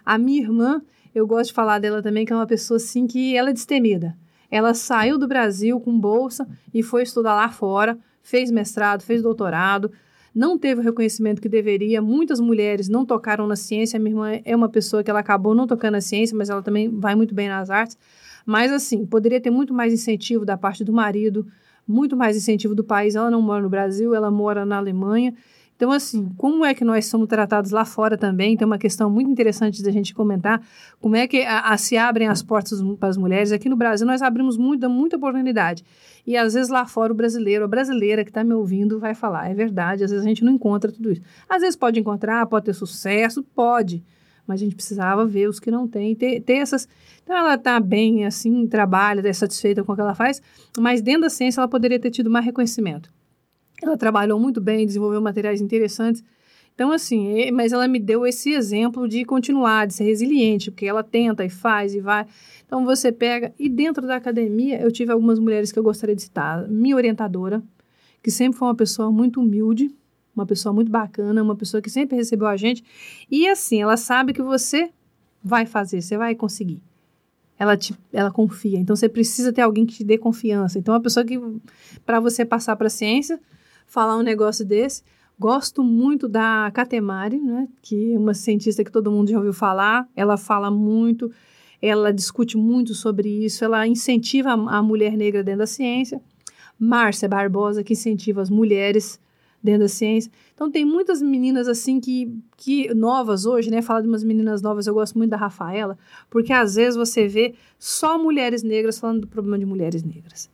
[0.04, 0.82] A minha irmã,
[1.14, 4.16] eu gosto de falar dela também, que é uma pessoa assim que ela é destemida.
[4.50, 7.98] Ela saiu do Brasil com bolsa e foi estudar lá fora,
[8.28, 9.90] fez mestrado, fez doutorado,
[10.34, 12.02] não teve o reconhecimento que deveria.
[12.02, 13.98] Muitas mulheres não tocaram na ciência.
[13.98, 16.90] Minha irmã é uma pessoa que ela acabou não tocando na ciência, mas ela também
[16.90, 17.96] vai muito bem nas artes.
[18.44, 21.46] Mas, assim, poderia ter muito mais incentivo da parte do marido,
[21.86, 23.14] muito mais incentivo do país.
[23.14, 25.34] Ela não mora no Brasil, ela mora na Alemanha.
[25.78, 28.56] Então, assim, como é que nós somos tratados lá fora também?
[28.56, 30.60] Tem uma questão muito interessante da gente comentar.
[31.00, 33.52] Como é que a, a, se abrem as portas para as mulheres?
[33.52, 35.84] Aqui no Brasil, nós abrimos muita, muita oportunidade.
[36.26, 39.48] E às vezes lá fora, o brasileiro, a brasileira que está me ouvindo vai falar:
[39.48, 41.22] é verdade, às vezes a gente não encontra tudo isso.
[41.48, 44.02] Às vezes pode encontrar, pode ter sucesso, pode
[44.48, 46.88] mas a gente precisava ver os que não têm, ter, ter essas.
[47.22, 50.40] Então, ela está bem, assim, trabalha, é satisfeita com o que ela faz,
[50.78, 53.12] mas dentro da ciência ela poderia ter tido mais reconhecimento.
[53.82, 56.22] Ela trabalhou muito bem, desenvolveu materiais interessantes.
[56.74, 61.02] Então, assim, mas ela me deu esse exemplo de continuar, de ser resiliente, porque ela
[61.02, 62.24] tenta e faz e vai.
[62.64, 63.52] Então, você pega.
[63.58, 66.68] E dentro da academia, eu tive algumas mulheres que eu gostaria de citar.
[66.68, 67.62] Minha orientadora,
[68.22, 69.90] que sempre foi uma pessoa muito humilde,
[70.36, 72.84] uma pessoa muito bacana, uma pessoa que sempre recebeu a gente.
[73.28, 74.90] E assim, ela sabe que você
[75.42, 76.80] vai fazer, você vai conseguir.
[77.58, 78.78] Ela, te, ela confia.
[78.78, 80.78] Então você precisa ter alguém que te dê confiança.
[80.78, 81.40] Então, uma pessoa que,
[82.06, 83.40] para você passar para a ciência,
[83.88, 85.02] falar um negócio desse.
[85.38, 90.06] Gosto muito da Katemari, né, que é uma cientista que todo mundo já ouviu falar.
[90.14, 91.30] Ela fala muito,
[91.80, 96.20] ela discute muito sobre isso, ela incentiva a, mulher negra dentro da ciência.
[96.78, 99.20] Márcia Barbosa, que incentiva as mulheres
[99.62, 100.30] dentro da ciência.
[100.54, 103.82] Então tem muitas meninas assim que, que novas hoje, né?
[103.82, 105.98] Falar de umas meninas novas, eu gosto muito da Rafaela,
[106.30, 110.48] porque às vezes você vê só mulheres negras falando do problema de mulheres negras.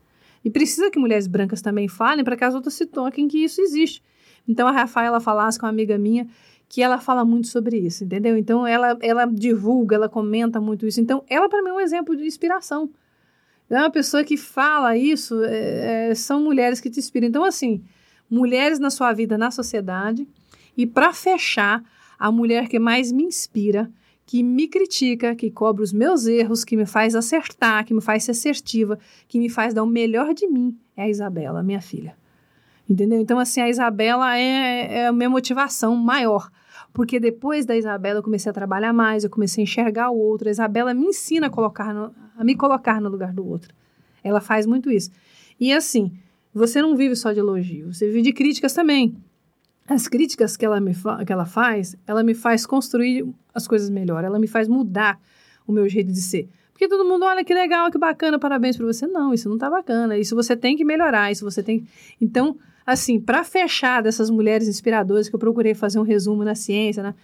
[0.45, 3.61] E precisa que mulheres brancas também falem para que as outras se toquem que isso
[3.61, 4.03] existe.
[4.47, 6.27] Então a Rafaela falasse com uma amiga minha
[6.69, 8.37] que ela fala muito sobre isso, entendeu?
[8.37, 11.01] Então ela ela divulga, ela comenta muito isso.
[11.01, 12.91] Então ela para mim é um exemplo de inspiração.
[13.71, 17.27] É uma pessoa que fala isso, é, é, são mulheres que te inspiram.
[17.27, 17.83] Então assim,
[18.29, 20.29] mulheres na sua vida, na sociedade.
[20.77, 21.83] E para fechar,
[22.19, 23.91] a mulher que mais me inspira,
[24.27, 28.25] que me critica, que cobra os meus erros, que me faz acertar, que me faz
[28.25, 28.99] ser assertiva,
[29.29, 32.17] que me faz dar o melhor de mim, é a Isabela, minha filha.
[32.89, 33.21] Entendeu?
[33.21, 36.51] Então, assim, a Isabela é, é a minha motivação maior.
[36.93, 40.49] Porque depois da Isabela eu comecei a trabalhar mais, eu comecei a enxergar o outro.
[40.49, 43.75] A Isabela me ensina a, colocar no, a me colocar no lugar do outro.
[44.23, 45.11] Ela faz muito isso.
[45.59, 46.13] E assim,
[46.53, 49.17] você não vive só de elogio, você vive de críticas também.
[49.87, 50.95] As críticas que ela, me
[51.27, 55.21] que ela faz, ela me faz construir as coisas melhor, ela me faz mudar
[55.67, 56.49] o meu jeito de ser.
[56.73, 59.07] Porque todo mundo, olha que legal, que bacana, parabéns para você.
[59.07, 61.87] Não, isso não tá bacana, isso você tem que melhorar, isso você tem.
[62.21, 67.03] Então, assim, para fechar dessas mulheres inspiradoras que eu procurei fazer um resumo na ciência,
[67.03, 67.15] né?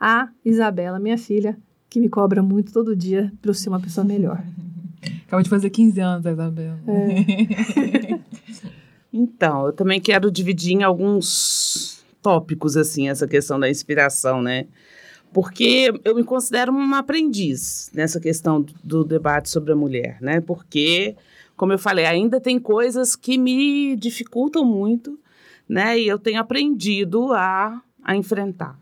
[0.00, 1.56] A Isabela, minha filha,
[1.88, 4.42] que me cobra muito todo dia para eu ser uma pessoa melhor.
[5.26, 6.78] Acaba de fazer 15 anos, Isabela.
[6.88, 8.18] É.
[9.12, 14.66] então, eu também quero dividir em alguns tópicos, assim, essa questão da inspiração, né?
[15.32, 20.40] Porque eu me considero uma aprendiz nessa questão do debate sobre a mulher, né?
[20.40, 21.16] Porque,
[21.56, 25.18] como eu falei, ainda tem coisas que me dificultam muito,
[25.68, 25.98] né?
[25.98, 28.78] E eu tenho aprendido a, a enfrentar.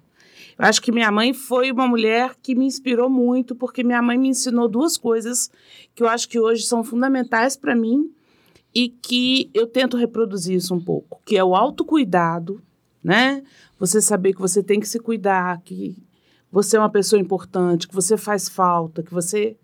[0.59, 4.17] Eu acho que minha mãe foi uma mulher que me inspirou muito, porque minha mãe
[4.17, 5.51] me ensinou duas coisas
[5.95, 8.11] que eu acho que hoje são fundamentais para mim
[8.75, 12.63] e que eu tento reproduzir isso um pouco, que é o autocuidado,
[13.07, 13.41] né?
[13.79, 15.97] Você saber que você tem que se cuidar, que
[16.51, 19.57] você é uma pessoa importante, que você faz falta, que você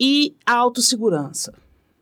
[0.00, 1.52] e a autossegurança,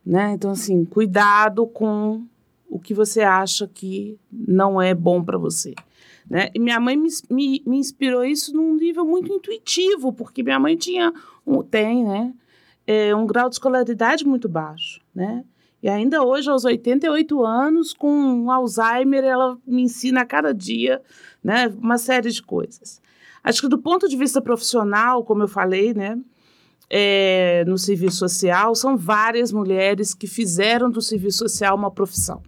[0.05, 0.31] né?
[0.31, 2.25] Então assim, cuidado com
[2.69, 5.73] o que você acha que não é bom para você.
[6.29, 6.49] Né?
[6.55, 10.77] E minha mãe me, me, me, inspirou isso num nível muito intuitivo, porque minha mãe
[10.77, 11.13] tinha,
[11.45, 12.33] um, tem, né?
[12.87, 15.43] É, um grau de escolaridade muito baixo, né?
[15.85, 20.99] E ainda hoje, aos 88 anos, com Alzheimer, ela me ensina a cada dia
[21.43, 22.99] né, uma série de coisas.
[23.43, 26.17] Acho que do ponto de vista profissional, como eu falei, né,
[26.89, 32.41] é, no serviço social, são várias mulheres que fizeram do serviço social uma profissão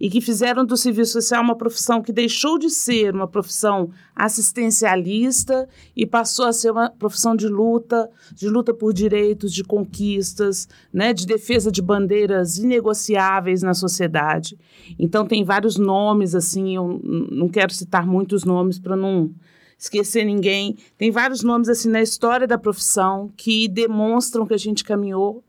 [0.00, 5.68] e que fizeram do serviço social uma profissão que deixou de ser uma profissão assistencialista
[5.96, 11.12] e passou a ser uma profissão de luta, de luta por direitos, de conquistas, né,
[11.12, 14.58] de defesa de bandeiras inegociáveis na sociedade.
[14.98, 19.30] Então tem vários nomes assim, eu não quero citar muitos nomes para não
[19.78, 20.76] esquecer ninguém.
[20.96, 25.44] Tem vários nomes assim na história da profissão que demonstram que a gente caminhou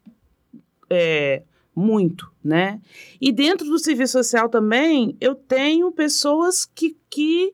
[0.89, 1.43] é,
[1.79, 2.81] muito, né?
[3.21, 7.53] E dentro do serviço social também, eu tenho pessoas que, que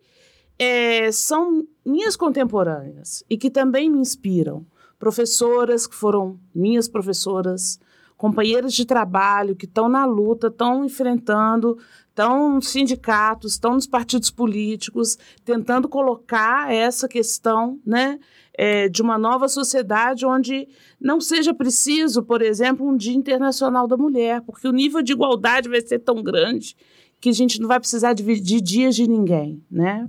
[0.57, 4.65] é, são minhas contemporâneas e que também me inspiram.
[4.97, 7.79] Professoras que foram minhas professoras,
[8.17, 11.77] companheiras de trabalho que estão na luta, estão enfrentando,
[12.09, 18.19] estão nos sindicatos, estão nos partidos políticos, tentando colocar essa questão, né?
[18.57, 20.67] é, de uma nova sociedade onde
[20.99, 25.69] não seja preciso, por exemplo, um Dia Internacional da Mulher, porque o nível de igualdade
[25.69, 26.75] vai ser tão grande
[27.19, 30.07] que a gente não vai precisar dividir dias de ninguém, né?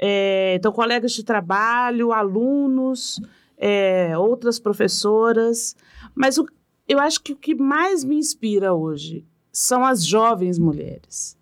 [0.00, 3.20] É, então, colegas de trabalho, alunos,
[3.56, 5.74] é, outras professoras,
[6.14, 6.46] mas o,
[6.88, 11.36] eu acho que o que mais me inspira hoje são as jovens mulheres.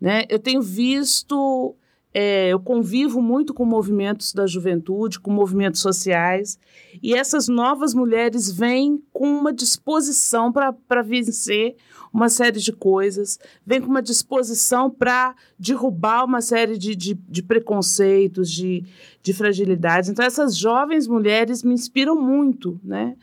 [0.00, 0.24] Né?
[0.28, 1.74] Eu tenho visto
[2.12, 6.58] é, eu convivo muito com movimentos da juventude, com movimentos sociais,
[7.00, 11.76] e essas novas mulheres vêm com uma disposição para vencer
[12.12, 17.42] uma série de coisas, vêm com uma disposição para derrubar uma série de, de, de
[17.44, 18.84] preconceitos, de,
[19.22, 20.10] de fragilidades.
[20.10, 23.14] Então, essas jovens mulheres me inspiram muito, né?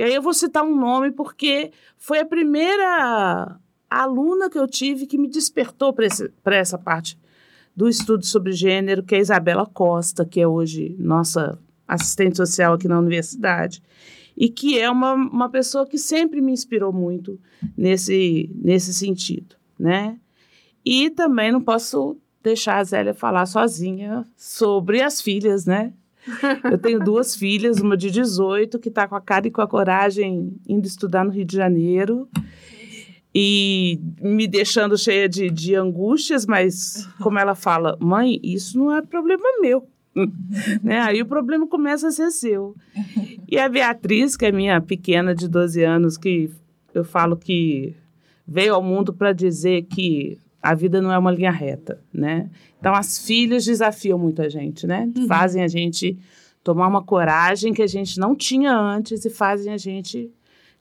[0.00, 5.04] E aí eu vou citar um nome porque foi a primeira aluna que eu tive
[5.04, 7.18] que me despertou para essa parte
[7.76, 12.72] do estudo sobre gênero, que é a Isabela Costa, que é hoje nossa assistente social
[12.72, 13.82] aqui na universidade,
[14.34, 17.38] e que é uma, uma pessoa que sempre me inspirou muito
[17.76, 20.18] nesse, nesse sentido, né?
[20.82, 25.92] E também não posso deixar a Zélia falar sozinha sobre as filhas, né?
[26.70, 29.66] Eu tenho duas filhas, uma de 18, que está com a cara e com a
[29.66, 32.28] coragem indo estudar no Rio de Janeiro
[33.34, 39.02] e me deixando cheia de, de angústias, mas como ela fala, mãe, isso não é
[39.02, 39.88] problema meu.
[40.82, 41.00] né?
[41.00, 42.74] Aí o problema começa a ser seu.
[43.48, 46.50] E a Beatriz, que é minha pequena de 12 anos, que
[46.92, 47.94] eu falo que
[48.46, 52.50] veio ao mundo para dizer que a vida não é uma linha reta, né?
[52.78, 55.10] Então as filhas desafiam muito a gente, né?
[55.16, 55.26] Uhum.
[55.26, 56.18] Fazem a gente
[56.62, 60.30] tomar uma coragem que a gente não tinha antes e fazem a gente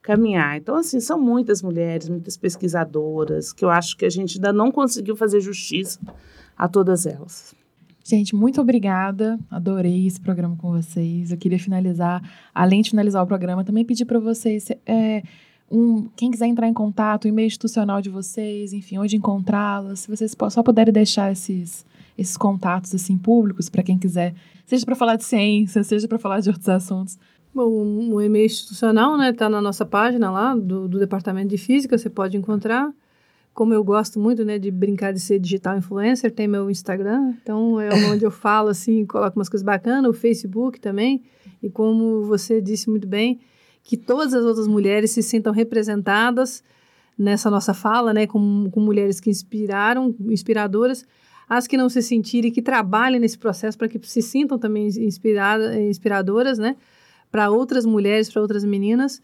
[0.02, 0.58] caminhar.
[0.58, 4.72] Então, assim, são muitas mulheres, muitas pesquisadoras, que eu acho que a gente ainda não
[4.72, 6.00] conseguiu fazer justiça
[6.58, 7.54] a todas elas.
[8.04, 9.38] Gente, muito obrigada.
[9.52, 11.32] Adorei esse programa com vocês.
[11.32, 12.22] Eu queria finalizar,
[12.54, 14.72] além de finalizar o programa, também pedir para vocês.
[14.86, 15.22] É,
[15.72, 20.08] um, quem quiser entrar em contato, o e-mail institucional de vocês, enfim, onde encontrá-las, se
[20.10, 21.86] vocês só puderem deixar esses,
[22.18, 24.34] esses contatos assim públicos para quem quiser,
[24.66, 27.18] seja para falar de ciência, seja para falar de outros assuntos.
[27.54, 31.98] Bom, o e-mail institucional, né, está na nossa página lá do, do Departamento de Física,
[31.98, 32.92] você pode encontrar.
[33.54, 37.80] Como eu gosto muito, né, de brincar de ser digital influencer, tem meu Instagram, então
[37.82, 41.24] é onde eu falo assim, coloco umas coisas bacanas, o Facebook também.
[41.62, 43.40] E como você disse muito bem,
[43.90, 46.64] que todas as outras mulheres se sintam representadas
[47.18, 51.04] nessa nossa fala, né, com, com mulheres que inspiraram, inspiradoras,
[51.50, 55.82] as que não se sentirem, que trabalhem nesse processo para que se sintam também inspirada,
[55.82, 56.76] inspiradoras, né,
[57.32, 59.24] para outras mulheres, para outras meninas.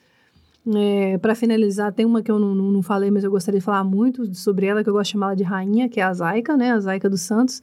[0.75, 3.63] É, para finalizar, tem uma que eu não, não, não, falei, mas eu gostaria de
[3.63, 6.57] falar muito sobre ela, que eu gosto de chamar de rainha, que é a Zaica,
[6.57, 7.61] né, a Zaica dos Santos.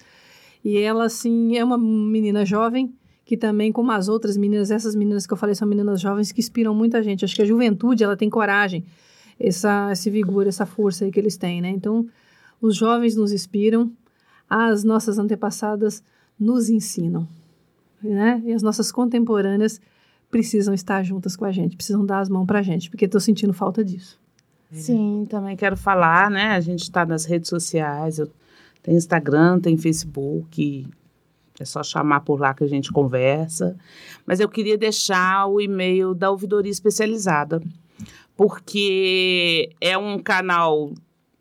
[0.64, 2.94] E ela, assim, é uma menina jovem,
[3.24, 6.40] que também, como as outras meninas, essas meninas que eu falei são meninas jovens que
[6.40, 7.24] inspiram muita gente.
[7.24, 8.84] Acho que a juventude, ela tem coragem,
[9.38, 11.70] essa, esse vigor, essa força aí que eles têm, né?
[11.70, 12.06] Então,
[12.60, 13.92] os jovens nos inspiram,
[14.48, 16.02] as nossas antepassadas
[16.38, 17.28] nos ensinam,
[18.02, 18.42] né?
[18.44, 19.80] E as nossas contemporâneas
[20.30, 23.20] precisam estar juntas com a gente, precisam dar as mãos para a gente, porque estou
[23.20, 24.20] sentindo falta disso.
[24.72, 26.52] Sim, também quero falar, né?
[26.52, 28.30] A gente está nas redes sociais, eu
[28.82, 30.88] tenho Instagram, tem Facebook,
[31.62, 33.76] é só chamar por lá que a gente conversa.
[34.26, 37.62] Mas eu queria deixar o e-mail da ouvidoria especializada,
[38.36, 40.92] porque é um canal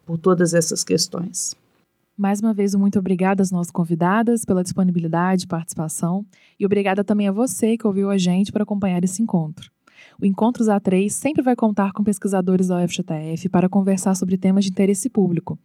[0.05, 1.55] por todas essas questões.
[2.17, 6.26] Mais uma vez, muito obrigada às nossas convidadas pela disponibilidade e participação.
[6.59, 9.69] E obrigada também a você que ouviu a gente para acompanhar esse encontro.
[10.19, 14.71] O Encontros A3 sempre vai contar com pesquisadores da UFJF para conversar sobre temas de
[14.71, 15.57] interesse público.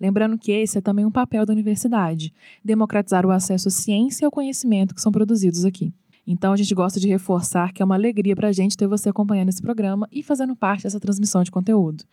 [0.00, 2.32] Lembrando que esse é também um papel da universidade,
[2.64, 5.92] democratizar o acesso à ciência e ao conhecimento que são produzidos aqui.
[6.26, 9.08] Então a gente gosta de reforçar que é uma alegria para a gente ter você
[9.08, 12.04] acompanhando esse programa e fazendo parte dessa transmissão de conteúdo.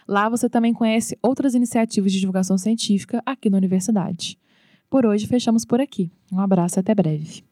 [0.09, 4.39] Lá você também conhece outras iniciativas de divulgação científica aqui na universidade.
[4.91, 6.11] Por hoje, fechamos por aqui.
[6.31, 7.52] Um abraço e até breve.